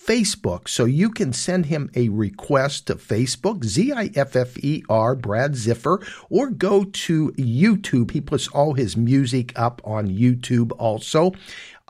Facebook. 0.00 0.66
So 0.66 0.86
you 0.86 1.10
can 1.10 1.32
send 1.32 1.66
him 1.66 1.90
a 1.94 2.08
request 2.08 2.86
to 2.86 2.94
Facebook, 2.96 3.64
Z 3.64 3.92
I 3.92 4.10
F 4.14 4.34
F 4.34 4.56
E 4.58 4.82
R, 4.88 5.14
Brad 5.14 5.52
Ziffer, 5.52 6.02
or 6.30 6.50
go 6.50 6.84
to 6.84 7.32
YouTube. 7.32 8.10
He 8.12 8.20
puts 8.20 8.48
all 8.48 8.72
his 8.74 8.96
music 8.96 9.52
up 9.58 9.82
on 9.84 10.08
YouTube 10.08 10.72
also. 10.78 11.32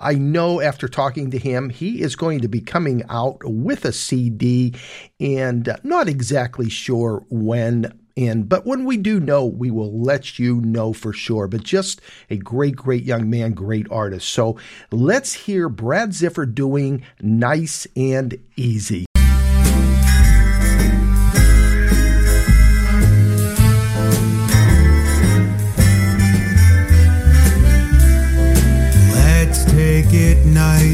I 0.00 0.14
know 0.14 0.60
after 0.60 0.88
talking 0.88 1.30
to 1.30 1.38
him, 1.38 1.68
he 1.68 2.00
is 2.00 2.16
going 2.16 2.40
to 2.40 2.48
be 2.48 2.60
coming 2.60 3.02
out 3.10 3.38
with 3.44 3.84
a 3.84 3.92
CD 3.92 4.74
and 5.20 5.68
uh, 5.68 5.76
not 5.82 6.08
exactly 6.08 6.70
sure 6.70 7.24
when. 7.28 7.98
And, 8.16 8.48
but 8.48 8.66
when 8.66 8.84
we 8.84 8.96
do 8.96 9.20
know, 9.20 9.44
we 9.44 9.70
will 9.70 10.00
let 10.00 10.38
you 10.38 10.60
know 10.62 10.92
for 10.92 11.12
sure. 11.12 11.46
But 11.46 11.62
just 11.62 12.00
a 12.30 12.36
great, 12.36 12.76
great 12.76 13.04
young 13.04 13.30
man, 13.30 13.52
great 13.52 13.86
artist. 13.90 14.30
So 14.30 14.56
let's 14.90 15.32
hear 15.34 15.68
Brad 15.68 16.10
Ziffer 16.10 16.52
doing 16.52 17.04
Nice 17.20 17.86
and 17.94 18.38
Easy. 18.56 19.06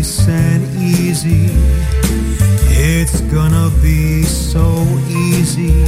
Nice 0.07 0.29
and 0.29 0.63
easy. 0.77 1.51
It's 2.79 3.21
gonna 3.23 3.71
be 3.83 4.23
so 4.23 4.85
easy 5.09 5.85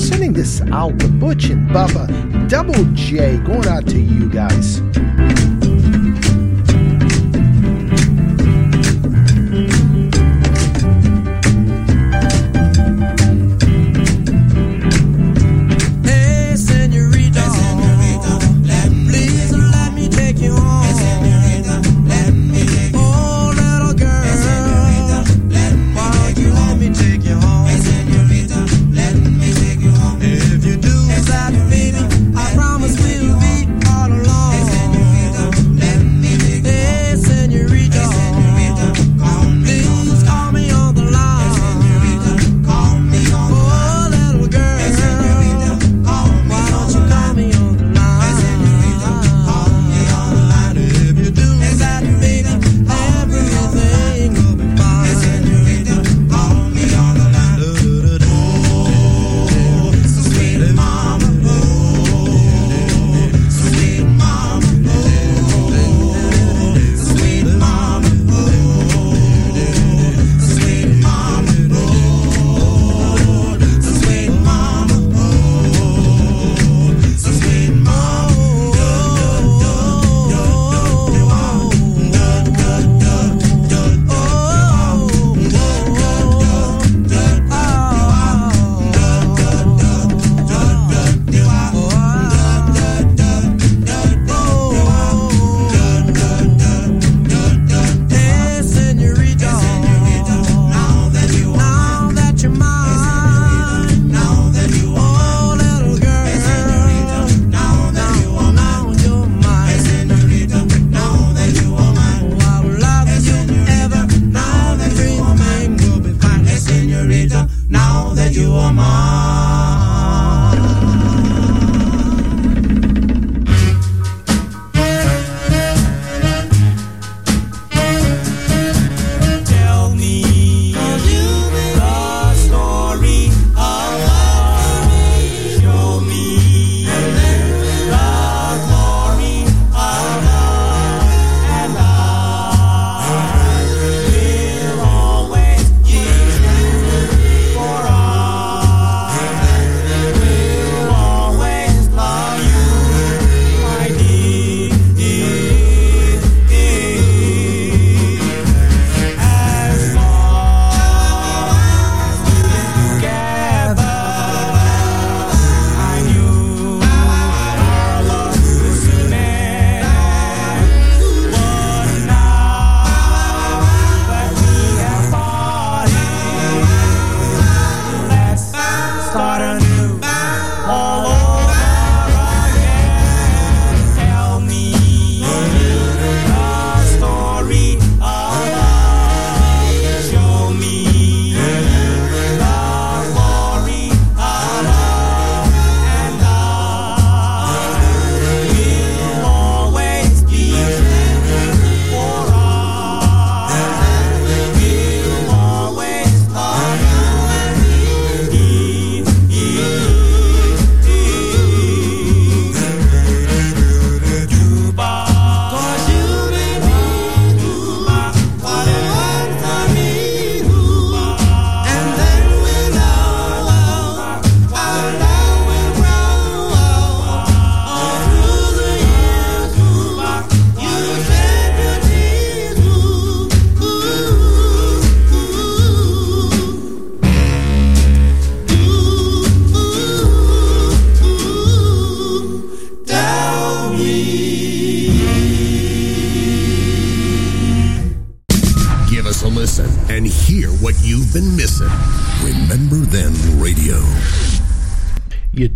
sending 0.00 0.32
this 0.32 0.62
out 0.72 0.92
with 0.94 1.20
Butch 1.20 1.50
and 1.50 1.68
Bubba 1.68 2.48
Double 2.48 2.84
J 2.94 3.36
going 3.38 3.68
out 3.68 3.86
to 3.88 4.00
you 4.00 4.30
guys. 4.30 4.80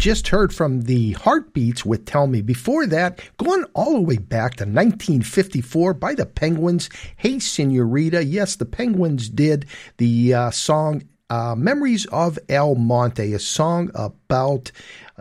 just 0.05 0.29
heard 0.29 0.55
from 0.55 0.83
the 0.83 1.13
Heartbeats 1.13 1.87
with 1.87 2.05
Tell 2.05 2.27
Me. 2.27 2.43
Before 2.43 2.87
that, 2.89 3.23
going 3.39 3.65
all 3.73 3.95
the 3.95 4.01
way 4.03 4.19
back 4.19 4.57
to 4.57 4.65
1954 4.65 5.95
by 5.95 6.15
the 6.15 6.27
Penguins, 6.27 6.91
Hey 7.17 7.39
Senorita. 7.39 8.23
Yes, 8.23 8.57
the 8.57 8.67
Penguins 8.67 9.31
did 9.31 9.65
the 9.97 10.35
uh, 10.35 10.51
song 10.51 11.05
uh, 11.31 11.55
Memories 11.55 12.05
of 12.13 12.39
El 12.51 12.75
Monte, 12.75 13.33
a 13.33 13.39
song 13.39 13.91
about 13.95 14.71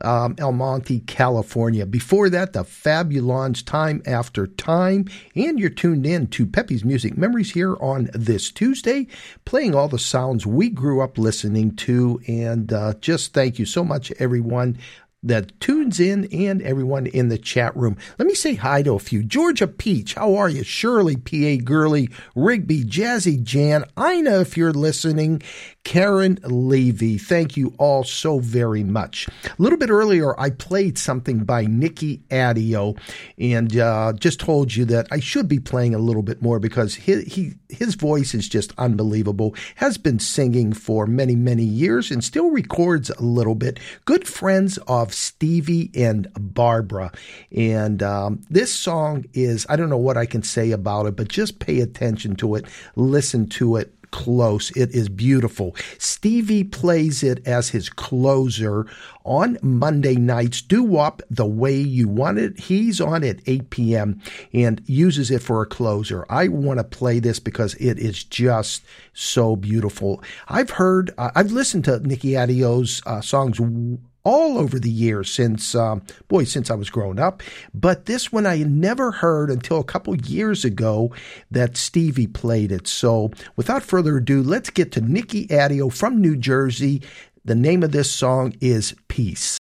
um, 0.01 0.35
El 0.37 0.51
Monte, 0.51 1.01
California. 1.01 1.85
Before 1.85 2.29
that, 2.29 2.53
the 2.53 2.63
Fabulons, 2.63 3.63
Time 3.63 4.01
After 4.05 4.47
Time. 4.47 5.05
And 5.35 5.59
you're 5.59 5.69
tuned 5.69 6.05
in 6.05 6.27
to 6.27 6.45
Peppy's 6.45 6.83
Music 6.83 7.17
Memories 7.17 7.51
here 7.51 7.75
on 7.79 8.09
this 8.13 8.51
Tuesday, 8.51 9.07
playing 9.45 9.75
all 9.75 9.87
the 9.87 9.99
sounds 9.99 10.45
we 10.45 10.69
grew 10.69 11.01
up 11.01 11.17
listening 11.17 11.75
to. 11.77 12.19
And 12.27 12.71
uh, 12.71 12.93
just 12.99 13.33
thank 13.33 13.59
you 13.59 13.65
so 13.65 13.83
much, 13.83 14.11
everyone 14.19 14.77
that 15.23 15.57
tunes 15.59 15.99
in 15.99 16.25
and 16.33 16.61
everyone 16.61 17.07
in 17.07 17.29
the 17.29 17.37
chat 17.37 17.75
room. 17.75 17.97
Let 18.19 18.27
me 18.27 18.35
say 18.35 18.55
hi 18.55 18.83
to 18.83 18.95
a 18.95 18.99
few. 18.99 19.23
Georgia 19.23 19.67
Peach, 19.67 20.15
how 20.15 20.35
are 20.35 20.49
you? 20.49 20.63
Shirley, 20.63 21.15
P.A. 21.15 21.57
Gurley, 21.57 22.09
Rigby, 22.35 22.83
Jazzy 22.83 23.41
Jan, 23.41 23.85
Ina, 23.97 24.41
if 24.41 24.57
you're 24.57 24.73
listening, 24.73 25.41
Karen 25.83 26.39
Levy. 26.43 27.17
Thank 27.17 27.57
you 27.57 27.73
all 27.77 28.03
so 28.03 28.39
very 28.39 28.83
much. 28.83 29.27
A 29.45 29.61
little 29.61 29.77
bit 29.77 29.89
earlier, 29.89 30.39
I 30.39 30.49
played 30.49 30.97
something 30.97 31.43
by 31.43 31.65
Nicky 31.65 32.19
Addeo 32.29 32.97
and 33.37 33.77
uh, 33.77 34.13
just 34.13 34.39
told 34.39 34.75
you 34.75 34.85
that 34.85 35.07
I 35.11 35.19
should 35.19 35.47
be 35.47 35.59
playing 35.59 35.93
a 35.93 35.99
little 35.99 36.23
bit 36.23 36.41
more 36.41 36.59
because 36.59 36.95
he, 36.95 37.23
he 37.23 37.53
his 37.69 37.95
voice 37.95 38.33
is 38.33 38.47
just 38.47 38.73
unbelievable. 38.77 39.55
Has 39.75 39.97
been 39.97 40.19
singing 40.19 40.73
for 40.73 41.05
many, 41.05 41.35
many 41.35 41.63
years 41.65 42.11
and 42.11 42.23
still 42.23 42.49
records 42.49 43.09
a 43.09 43.21
little 43.21 43.55
bit. 43.55 43.79
Good 44.05 44.27
friends 44.27 44.77
of 44.87 45.13
Stevie 45.13 45.91
and 45.95 46.27
Barbara. 46.39 47.11
And 47.51 48.01
um, 48.01 48.41
this 48.49 48.73
song 48.73 49.25
is, 49.33 49.65
I 49.67 49.75
don't 49.75 49.89
know 49.89 49.97
what 49.97 50.17
I 50.17 50.25
can 50.25 50.43
say 50.43 50.71
about 50.71 51.07
it, 51.07 51.15
but 51.15 51.27
just 51.27 51.59
pay 51.59 51.81
attention 51.81 52.35
to 52.37 52.55
it, 52.55 52.65
listen 52.95 53.47
to 53.49 53.75
it 53.75 53.93
close. 54.13 54.69
It 54.77 54.91
is 54.91 55.09
beautiful. 55.09 55.75
Stevie 55.97 56.63
plays 56.63 57.23
it 57.23 57.45
as 57.47 57.69
his 57.69 57.89
closer 57.89 58.85
on 59.25 59.57
Monday 59.63 60.15
nights. 60.15 60.61
Do 60.61 60.83
Wop 60.83 61.23
the 61.31 61.47
way 61.47 61.75
you 61.75 62.07
want 62.07 62.37
it. 62.37 62.59
He's 62.59 63.01
on 63.01 63.23
at 63.23 63.39
8 63.47 63.71
p.m. 63.71 64.21
and 64.53 64.81
uses 64.85 65.31
it 65.31 65.41
for 65.41 65.63
a 65.63 65.65
closer. 65.65 66.25
I 66.29 66.47
want 66.47 66.77
to 66.77 66.83
play 66.83 67.19
this 67.19 67.39
because 67.39 67.73
it 67.75 67.97
is 67.97 68.23
just 68.23 68.83
so 69.13 69.55
beautiful. 69.55 70.23
I've 70.47 70.69
heard, 70.69 71.11
uh, 71.17 71.31
I've 71.33 71.51
listened 71.51 71.85
to 71.85 71.99
Nicky 71.99 72.33
Addeo's 72.33 73.01
uh, 73.07 73.21
songs 73.21 73.59
all 74.23 74.57
over 74.57 74.79
the 74.79 74.89
years 74.89 75.31
since, 75.31 75.75
um, 75.75 76.01
boy, 76.27 76.43
since 76.45 76.69
I 76.71 76.75
was 76.75 76.89
growing 76.89 77.19
up. 77.19 77.43
But 77.73 78.05
this 78.05 78.31
one 78.31 78.45
I 78.45 78.57
had 78.57 78.71
never 78.71 79.11
heard 79.11 79.49
until 79.49 79.79
a 79.79 79.83
couple 79.83 80.15
years 80.15 80.63
ago 80.63 81.13
that 81.51 81.77
Stevie 81.77 82.27
played 82.27 82.71
it. 82.71 82.87
So 82.87 83.31
without 83.55 83.83
further 83.83 84.17
ado, 84.17 84.41
let's 84.41 84.69
get 84.69 84.91
to 84.93 85.01
Nicky 85.01 85.47
Addeo 85.47 85.91
from 85.91 86.21
New 86.21 86.37
Jersey. 86.37 87.01
The 87.45 87.55
name 87.55 87.83
of 87.83 87.91
this 87.91 88.09
song 88.09 88.55
is 88.61 88.95
Peace. 89.07 89.57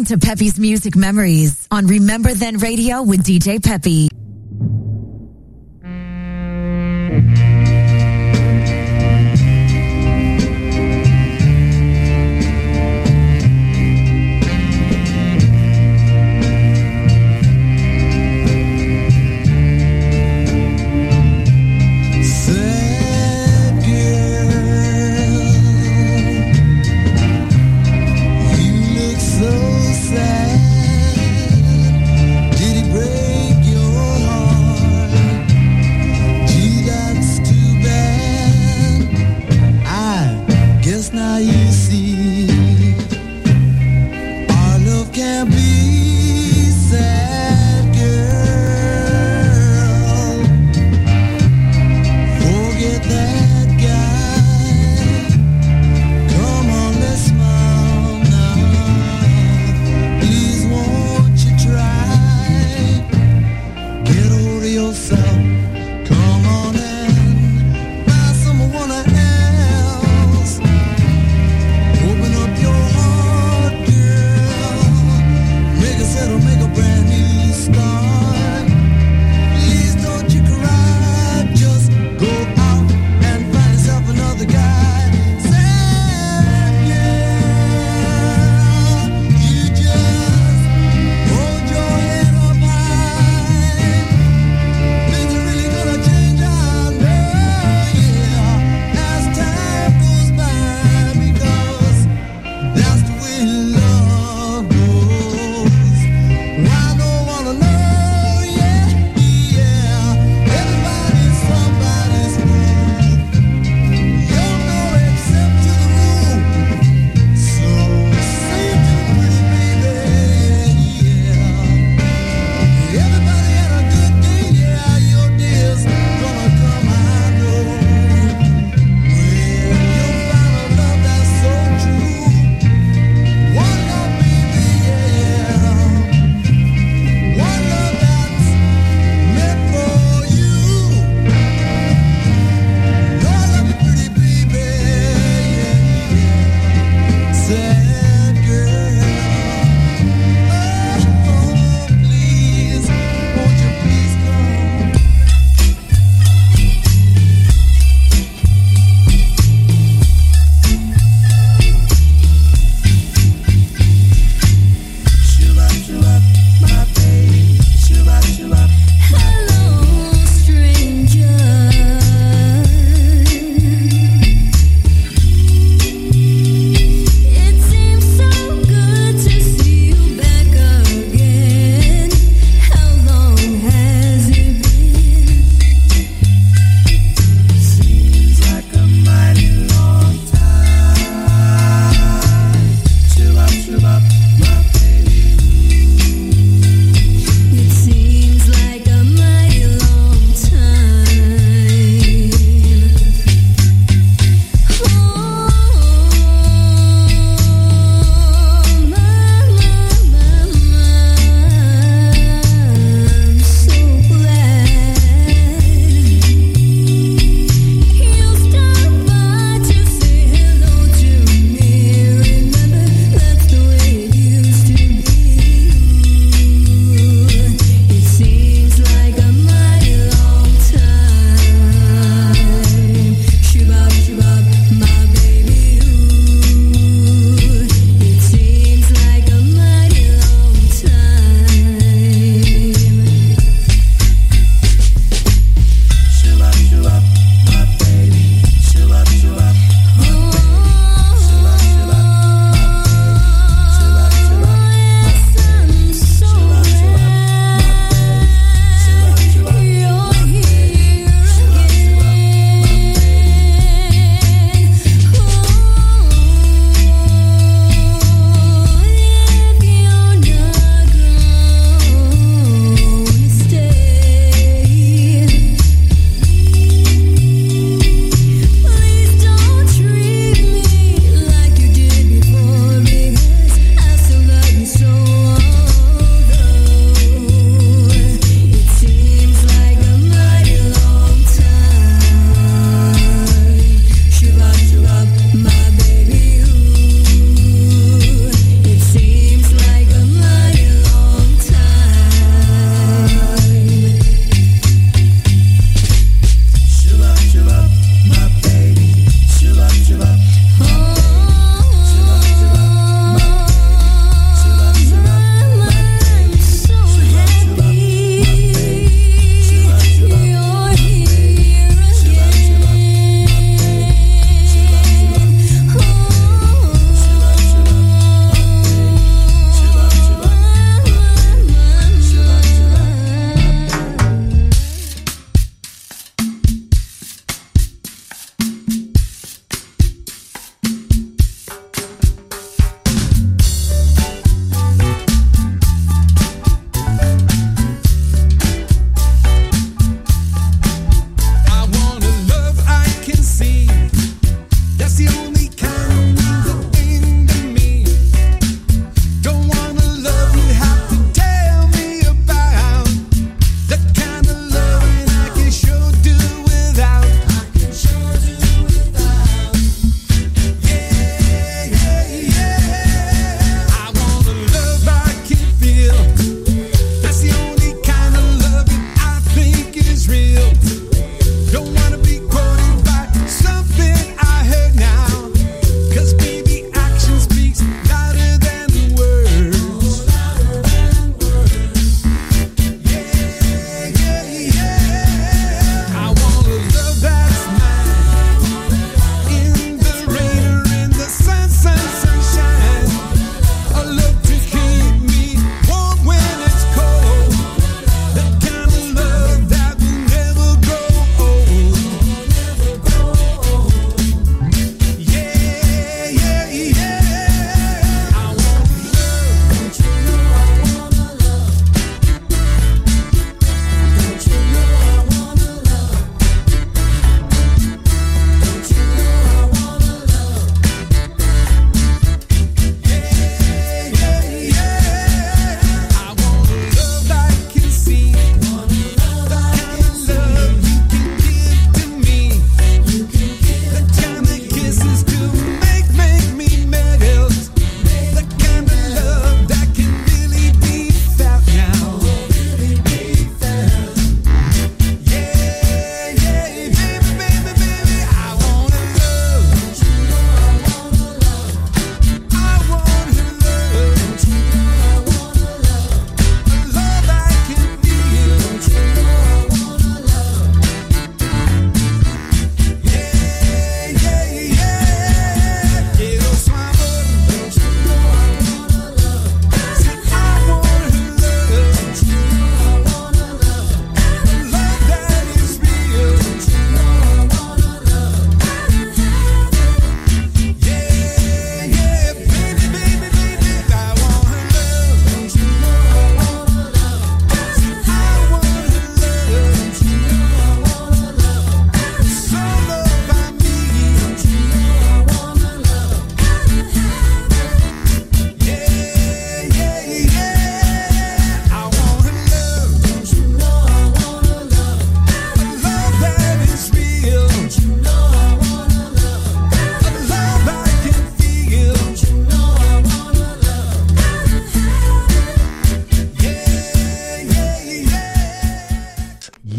Listening 0.00 0.18
to 0.18 0.26
Peppy's 0.26 0.58
Music 0.58 0.96
Memories 0.96 1.66
on 1.70 1.86
Remember 1.86 2.32
Then 2.32 2.58
Radio 2.58 3.02
with 3.02 3.22
DJ 3.24 3.62
Peppy. 3.62 4.09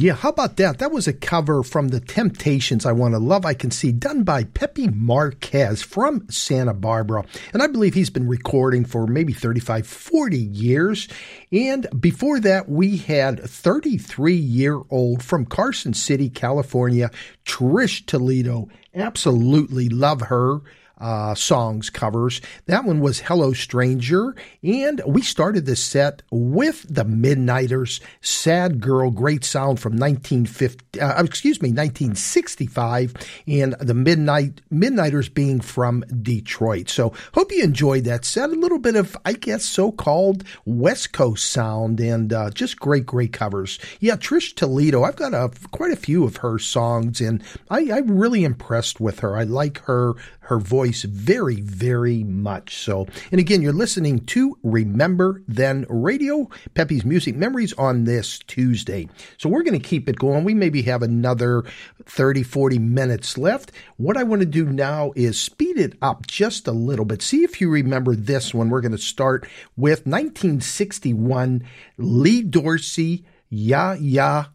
Yeah, 0.02 0.14
how 0.14 0.30
about 0.30 0.58
that? 0.58 0.80
That 0.80 0.92
was 0.92 1.08
a 1.08 1.14
cover 1.14 1.62
from 1.62 1.90
The 1.90 2.00
Temptations, 2.00 2.88
I 2.88 2.92
Want 2.92 3.14
to 3.14 3.20
Love, 3.20 3.46
I 3.46 3.54
Can 3.54 3.70
See, 3.70 3.92
done 3.92 4.24
by 4.24 4.46
Pepe 4.46 4.88
Marquez 4.88 5.84
from 5.84 6.28
Santa 6.28 6.74
Barbara. 6.74 7.24
And 7.54 7.62
I 7.62 7.68
believe 7.68 7.94
he's 7.94 8.10
been 8.10 8.28
recording 8.28 8.84
for 8.84 9.06
maybe 9.06 9.32
35, 9.32 9.86
40 9.86 10.38
years. 10.40 11.08
And 11.52 11.86
before 12.00 12.40
that, 12.40 12.68
we 12.68 12.98
had 12.98 13.48
33 13.48 14.34
year 14.34 14.82
old 14.90 15.22
from 15.22 15.46
Carson 15.46 15.94
City, 15.94 16.32
California, 16.32 17.12
Trish 17.46 18.04
Toledo. 18.08 18.70
Absolutely 18.96 19.88
love 19.88 20.22
her 20.22 20.62
uh, 21.02 21.36
songs 21.36 21.90
covers. 21.90 22.42
That 22.68 22.86
one 22.86 23.00
was 23.00 23.20
Hello 23.20 23.54
Stranger. 23.54 24.36
And 24.64 25.02
we 25.06 25.22
started 25.22 25.66
the 25.66 25.76
set 25.76 26.22
with 26.32 26.86
the 26.88 27.04
Midnighters, 27.04 28.00
Sad 28.22 28.80
Girl, 28.80 29.10
great 29.10 29.44
sound 29.44 29.80
from 29.80 29.94
1950, 29.94 31.02
uh, 31.02 31.24
excuse 31.24 31.62
me, 31.62 31.70
1965. 31.70 33.14
And 33.48 33.74
the 33.80 33.94
Midnight 33.94 34.62
Midnighters 34.72 35.34
being 35.34 35.60
from 35.60 36.02
Detroit. 36.22 36.90
So 36.90 37.14
hope 37.34 37.52
you 37.52 37.64
enjoyed 37.64 38.04
that 38.04 38.24
set. 38.24 38.52
A 38.52 38.54
little 38.54 38.80
bit 38.80 38.96
of, 38.96 39.18
I 39.26 39.34
guess, 39.34 39.66
so 39.66 39.92
called 39.92 40.44
West 40.66 41.14
Coast 41.14 41.52
sound 41.52 42.00
and 42.00 42.32
uh, 42.32 42.52
just 42.52 42.80
great, 42.80 43.06
great 43.06 43.34
covers. 43.34 43.80
Yeah, 44.00 44.16
Trish 44.16 44.56
Toledo, 44.56 45.04
I've 45.04 45.16
got 45.16 45.34
a, 45.34 45.52
quite 45.72 45.92
a 45.92 45.96
few 45.96 46.24
of 46.24 46.38
her 46.38 46.60
songs 46.60 47.20
and 47.22 47.44
I, 47.70 47.90
I'm 47.92 48.20
really 48.20 48.44
impressed 48.44 49.00
with 49.00 49.20
her. 49.20 49.36
I 49.36 49.44
like 49.44 49.80
her 49.86 50.14
her 50.52 50.60
voice 50.60 51.04
very, 51.04 51.62
very 51.62 52.26
much. 52.26 52.76
So, 52.76 53.08
and 53.32 53.40
again, 53.40 53.62
you're 53.62 53.72
listening 53.72 54.20
to 54.26 54.58
Remember 54.64 55.42
Then 55.48 55.86
Radio, 55.88 56.50
Peppy's 56.74 57.06
Music 57.06 57.38
Memories 57.38 57.72
on 57.78 58.04
this 58.04 58.38
Tuesday. 58.40 59.08
So 59.38 59.48
we're 59.48 59.64
going 59.64 59.80
to 59.80 59.88
keep 59.88 60.10
it 60.10 60.20
going. 60.20 60.44
We 60.44 60.54
maybe 60.54 60.82
have 60.82 61.04
another 61.04 61.64
30, 62.04 62.44
40 62.44 62.80
minutes 62.80 63.38
left. 63.38 63.72
What 63.96 64.18
I 64.18 64.24
want 64.24 64.42
to 64.42 64.46
do 64.46 64.66
now 64.66 65.14
is 65.16 65.40
speed 65.40 65.78
it 65.78 65.98
up 66.02 66.28
just 66.28 66.68
a 66.68 66.74
little 66.74 67.06
bit. 67.06 67.22
See 67.22 67.46
if 67.46 67.62
you 67.62 67.70
remember 67.70 68.14
this 68.14 68.54
one. 68.54 68.70
We're 68.70 68.82
going 68.82 68.92
to 68.92 68.98
start 68.98 69.48
with 69.78 70.06
1961, 70.06 71.64
Lee 71.98 72.42
Dorsey, 72.42 73.24
Ya 73.50 73.94
Ya 73.94 74.48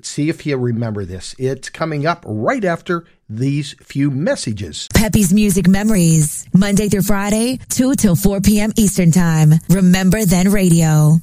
See 0.00 0.28
if 0.28 0.46
you 0.46 0.56
remember 0.56 1.04
this. 1.04 1.34
It's 1.38 1.68
coming 1.68 2.06
up 2.06 2.24
right 2.26 2.64
after 2.64 3.04
these 3.36 3.74
few 3.82 4.10
messages. 4.10 4.88
Peppy's 4.94 5.32
Music 5.32 5.68
Memories, 5.68 6.46
Monday 6.52 6.88
through 6.88 7.02
Friday, 7.02 7.58
2 7.68 7.94
till 7.94 8.16
4 8.16 8.40
p.m. 8.40 8.72
Eastern 8.76 9.10
Time. 9.10 9.54
Remember 9.68 10.24
Then 10.24 10.50
Radio. 10.50 11.20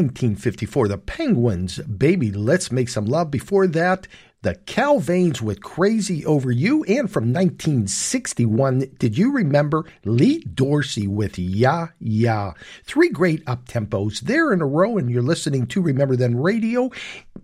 1954, 0.00 0.88
the 0.88 0.96
Penguins, 0.96 1.78
Baby, 1.80 2.32
Let's 2.32 2.72
Make 2.72 2.88
Some 2.88 3.04
Love. 3.04 3.30
Before 3.30 3.66
that, 3.66 4.08
the 4.40 4.54
Calvanes 4.54 5.42
with 5.42 5.60
Crazy 5.60 6.24
Over 6.24 6.50
You. 6.50 6.82
And 6.84 7.12
from 7.12 7.34
1961, 7.34 8.92
did 8.98 9.18
you 9.18 9.30
remember 9.30 9.84
Lee 10.06 10.38
Dorsey 10.40 11.06
with 11.06 11.38
Ya 11.38 11.88
Ya? 11.98 12.54
Three 12.84 13.10
great 13.10 13.42
up 13.46 13.66
tempos 13.66 14.20
there 14.20 14.54
in 14.54 14.62
a 14.62 14.66
row, 14.66 14.96
and 14.96 15.10
you're 15.10 15.20
listening 15.20 15.66
to 15.66 15.82
Remember 15.82 16.16
Then 16.16 16.38
Radio, 16.38 16.90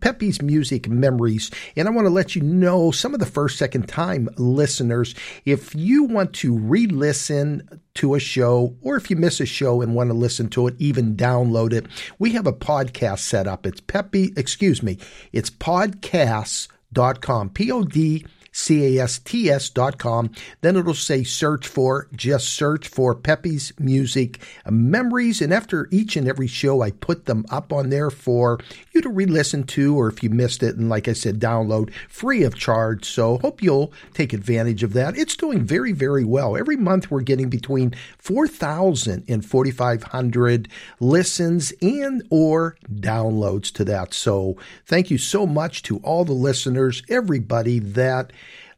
Peppy's 0.01 0.41
Music 0.41 0.89
Memories. 0.89 1.51
And 1.77 1.87
I 1.87 1.91
want 1.91 2.07
to 2.07 2.11
let 2.11 2.35
you 2.35 2.41
know, 2.41 2.91
some 2.91 3.13
of 3.13 3.21
the 3.21 3.27
first, 3.27 3.59
second 3.59 3.87
time 3.87 4.31
listeners, 4.39 5.15
if 5.45 5.75
you 5.75 6.05
want 6.05 6.33
to 6.37 6.57
re 6.57 6.87
listen 6.87 7.69
to 7.97 8.15
a 8.15 8.21
show, 8.21 8.77
or 8.81 8.97
if 8.97 9.11
you 9.11 9.17
miss 9.17 9.41
a 9.41 9.47
show 9.47 9.83
and 9.83 9.95
want 9.95 10.11
to 10.11 10.15
listen 10.15 10.49
to 10.51 10.67
it, 10.67 10.75
even 10.79 11.17
download 11.17 11.73
it, 11.73 11.87
we 12.19 12.33
have 12.33 12.47
a 12.47 12.53
podcast 12.53 13.21
set 13.21 13.47
up. 13.47 13.67
It's 13.67 13.81
Peppy, 13.81 14.33
excuse 14.37 14.83
me, 14.83 14.99
it's 15.33 15.51
podcasts.com, 15.51 17.51
P 17.51 17.73
O 17.73 17.85
D 17.85 18.27
C-A-S-T-S 18.57 19.69
dot 19.69 19.99
com. 19.99 20.31
Then 20.63 20.77
it'll 20.77 20.95
say 20.95 21.25
search 21.25 21.69
for, 21.69 22.09
just 22.17 22.49
search 22.49 22.89
for 22.89 23.15
Peppy's 23.15 23.71
Music 23.79 24.41
Memories. 24.69 25.43
And 25.43 25.53
after 25.53 25.89
each 25.91 26.17
and 26.17 26.27
every 26.27 26.47
show, 26.47 26.81
I 26.81 26.91
put 26.91 27.27
them 27.27 27.45
up 27.51 27.71
on 27.71 27.91
there 27.91 28.11
for 28.11 28.59
you 28.93 29.03
to 29.03 29.11
re-listen 29.11 29.65
to, 29.65 29.99
or 29.99 30.09
if 30.09 30.23
you 30.23 30.31
missed 30.31 30.63
it, 30.63 30.77
and 30.77 30.89
like 30.89 31.07
I 31.07 31.13
said, 31.13 31.39
download 31.39 31.93
free 32.09 32.45
of 32.45 32.55
charge. 32.55 33.05
So 33.05 33.37
hope 33.39 33.63
you'll 33.63 33.93
take 34.15 34.33
advantage 34.33 34.83
of 34.83 34.95
that. 34.95 35.19
It's 35.19 35.37
doing 35.37 35.63
very, 35.63 35.93
very 35.93 36.25
well. 36.25 36.57
Every 36.57 36.77
month 36.77 37.11
we're 37.11 37.21
getting 37.21 37.51
between 37.51 37.95
4,000 38.19 39.25
and 39.29 39.45
4,500 39.45 40.69
listens 40.99 41.75
and 41.83 42.23
or 42.31 42.77
downloads 42.91 43.71
to 43.75 43.85
that. 43.85 44.15
So 44.15 44.57
thank 44.87 45.11
you 45.11 45.19
so 45.19 45.47
much 45.47 45.83
to 45.83 45.99
all 45.99 46.25
the 46.25 46.33
listeners, 46.33 47.03
everybody 47.11 47.81
that 47.81 48.33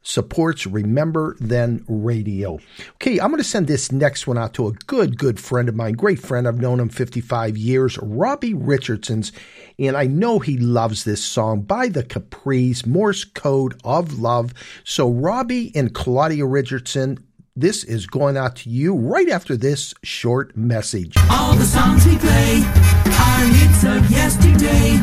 supports 0.08 0.66
Remember 0.66 1.36
Then 1.38 1.84
Radio. 1.86 2.58
Okay, 2.94 3.20
I'm 3.20 3.28
going 3.28 3.42
to 3.42 3.44
send 3.44 3.66
this 3.66 3.92
next 3.92 4.26
one 4.26 4.38
out 4.38 4.54
to 4.54 4.66
a 4.66 4.72
good, 4.72 5.18
good 5.18 5.38
friend 5.38 5.68
of 5.68 5.74
mine, 5.74 5.92
great 5.92 6.18
friend. 6.18 6.48
I've 6.48 6.60
known 6.60 6.80
him 6.80 6.88
55 6.88 7.58
years, 7.58 7.98
Robbie 7.98 8.54
Richardson's, 8.54 9.32
and 9.78 9.96
I 9.96 10.06
know 10.06 10.38
he 10.38 10.56
loves 10.56 11.04
this 11.04 11.22
song 11.22 11.60
by 11.60 11.88
the 11.88 12.02
Capri's 12.02 12.86
Morse 12.86 13.24
Code 13.24 13.78
of 13.84 14.18
Love. 14.18 14.54
So, 14.82 15.10
Robbie 15.10 15.72
and 15.74 15.94
Claudia 15.94 16.46
Richardson, 16.46 17.18
this 17.54 17.84
is 17.84 18.06
going 18.06 18.38
out 18.38 18.56
to 18.56 18.70
you 18.70 18.94
right 18.94 19.28
after 19.28 19.56
this 19.56 19.92
short 20.02 20.56
message. 20.56 21.16
All 21.30 21.54
the 21.54 21.64
songs 21.64 22.06
we 22.06 22.16
play 22.16 22.62
are 22.64 23.44
hits 23.44 23.84
of 23.84 24.10
yesterday. 24.10 24.96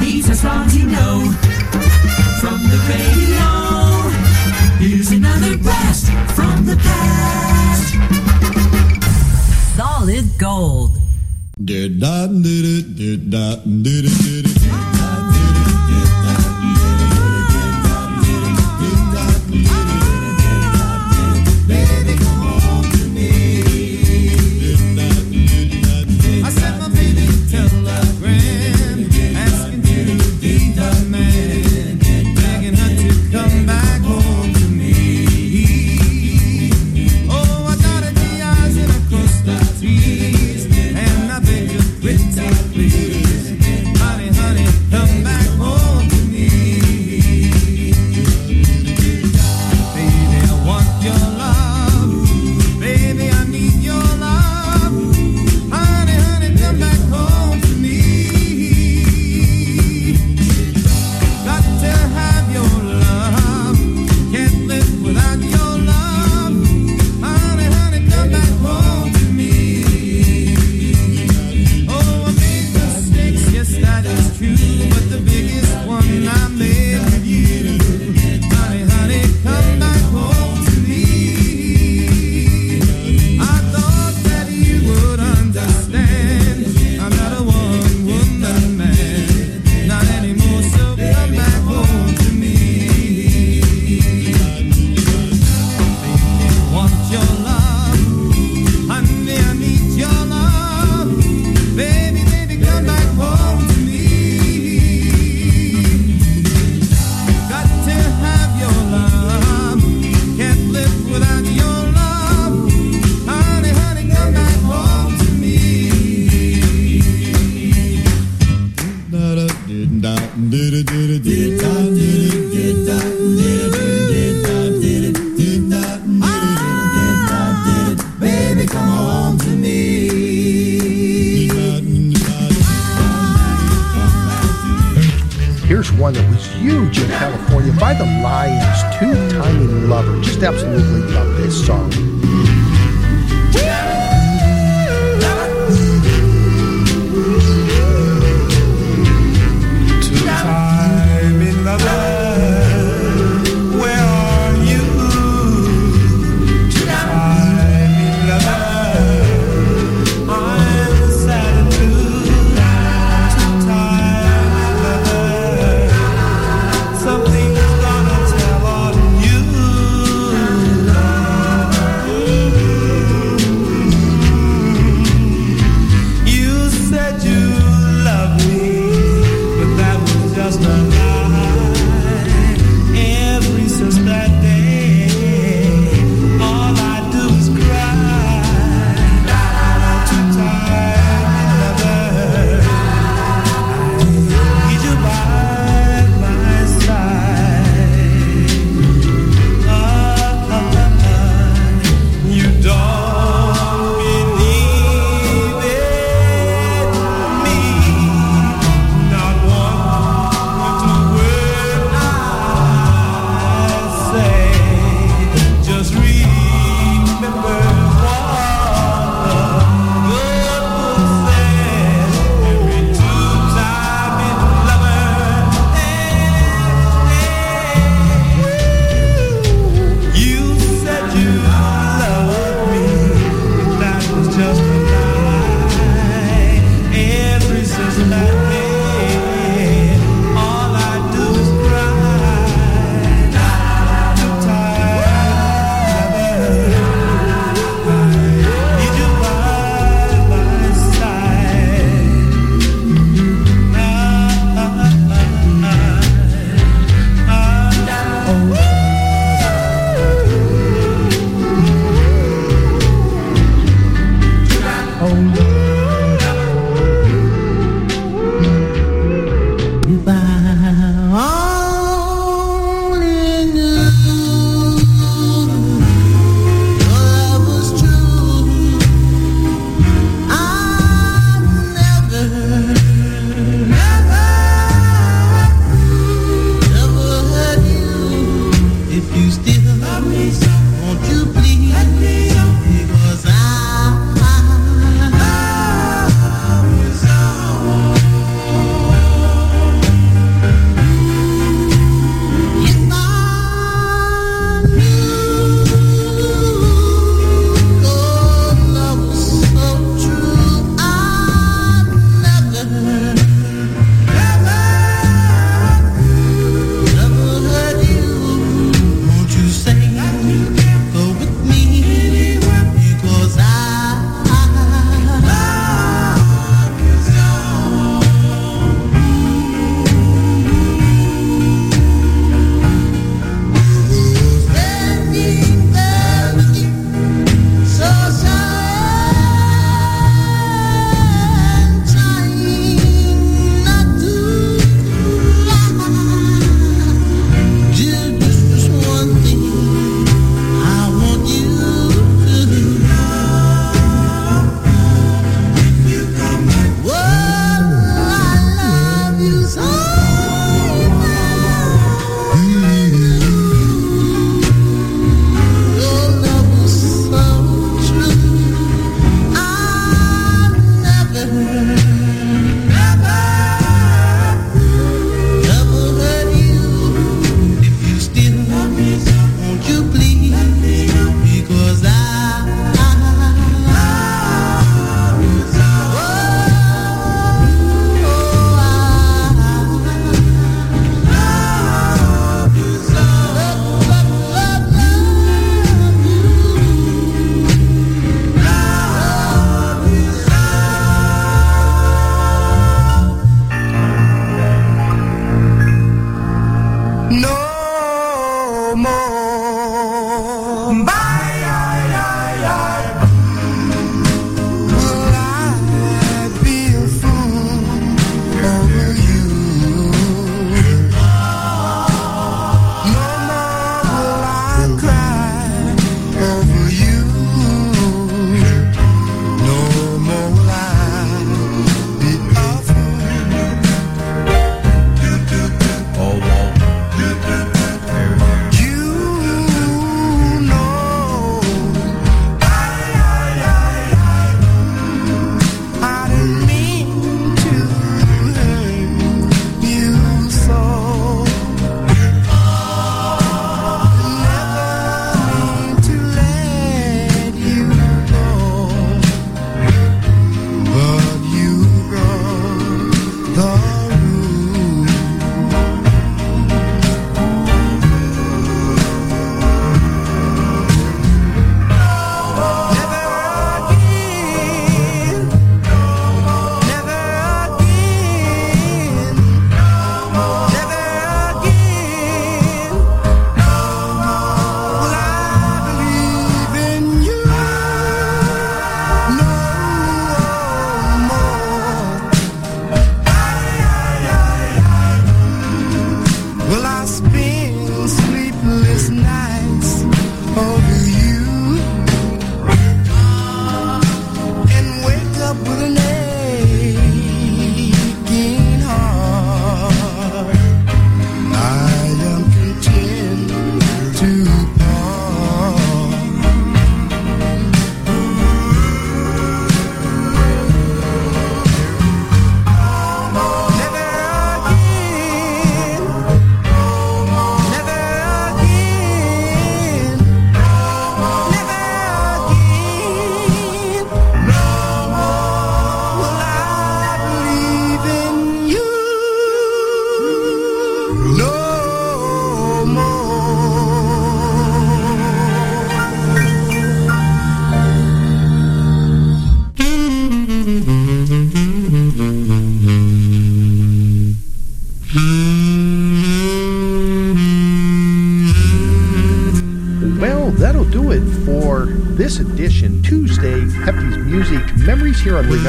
These 0.00 0.30
are 0.30 0.34
songs 0.34 0.76
you 0.76 0.86
know 0.86 1.30
from 2.40 2.58
the 2.70 2.78
radio. 2.88 3.61
Here's 4.82 5.12
another 5.12 5.56
blast 5.58 6.06
from 6.34 6.66
the 6.66 6.74
past. 6.74 7.94
Solid 9.76 9.76
Solid 9.76 10.36
gold. 10.40 10.98
Did 11.64 12.00
da 12.00 12.26
did 12.26 12.64
it 12.66 12.96
did 12.96 13.30
da 13.30 13.62
did 13.62 14.06
it 14.06 14.18
did 14.24 14.46
it 14.46 15.31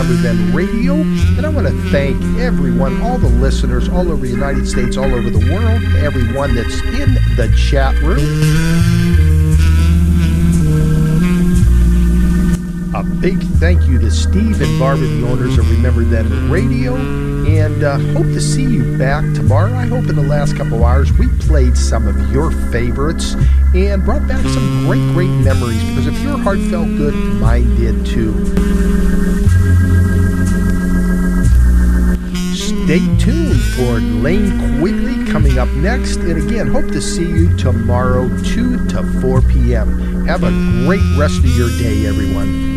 Remember 0.03 0.21
Then 0.21 0.53
Radio. 0.53 0.95
And 0.95 1.45
I 1.45 1.49
want 1.49 1.65
to 1.67 1.73
thank 1.89 2.21
everyone, 2.37 3.01
all 3.01 3.17
the 3.17 3.29
listeners 3.29 3.87
all 3.87 4.11
over 4.11 4.25
the 4.25 4.31
United 4.31 4.67
States, 4.67 4.97
all 4.97 5.05
over 5.05 5.29
the 5.29 5.39
world, 5.49 5.81
everyone 5.95 6.55
that's 6.55 6.81
in 6.81 7.13
the 7.37 7.53
chat 7.55 7.95
room. 8.01 8.19
A 12.93 13.03
big 13.21 13.39
thank 13.59 13.87
you 13.87 13.97
to 13.99 14.11
Steve 14.11 14.61
and 14.61 14.79
Barbara, 14.79 15.07
the 15.07 15.25
owners 15.25 15.57
of 15.57 15.71
Remember 15.71 16.03
Then 16.03 16.51
Radio, 16.51 16.95
and 16.95 17.83
uh, 17.83 17.97
hope 18.13 18.25
to 18.25 18.41
see 18.41 18.63
you 18.63 18.97
back 18.97 19.23
tomorrow. 19.33 19.73
I 19.73 19.85
hope 19.85 20.09
in 20.09 20.17
the 20.17 20.21
last 20.21 20.57
couple 20.57 20.83
hours 20.83 21.13
we 21.13 21.29
played 21.39 21.77
some 21.77 22.07
of 22.07 22.31
your 22.31 22.51
favorites 22.71 23.35
and 23.73 24.03
brought 24.03 24.27
back 24.27 24.43
some 24.47 24.85
great, 24.85 25.13
great 25.13 25.43
memories 25.45 25.81
because 25.85 26.07
if 26.07 26.19
your 26.21 26.37
heart 26.37 26.59
felt 26.59 26.87
good, 26.97 27.13
mine 27.13 27.73
did 27.77 28.05
too. 28.05 29.22
Tuned 33.23 33.61
for 33.75 34.01
Lane 34.01 34.79
Quigley 34.79 35.25
coming 35.31 35.57
up 35.57 35.69
next. 35.69 36.17
And 36.17 36.37
again, 36.43 36.67
hope 36.67 36.87
to 36.87 37.01
see 37.01 37.25
you 37.25 37.55
tomorrow, 37.55 38.27
2 38.43 38.87
to 38.87 39.03
4 39.21 39.41
p.m. 39.43 40.25
Have 40.25 40.43
a 40.43 40.51
great 40.85 41.17
rest 41.17 41.39
of 41.39 41.55
your 41.55 41.69
day, 41.79 42.05
everyone. 42.05 42.72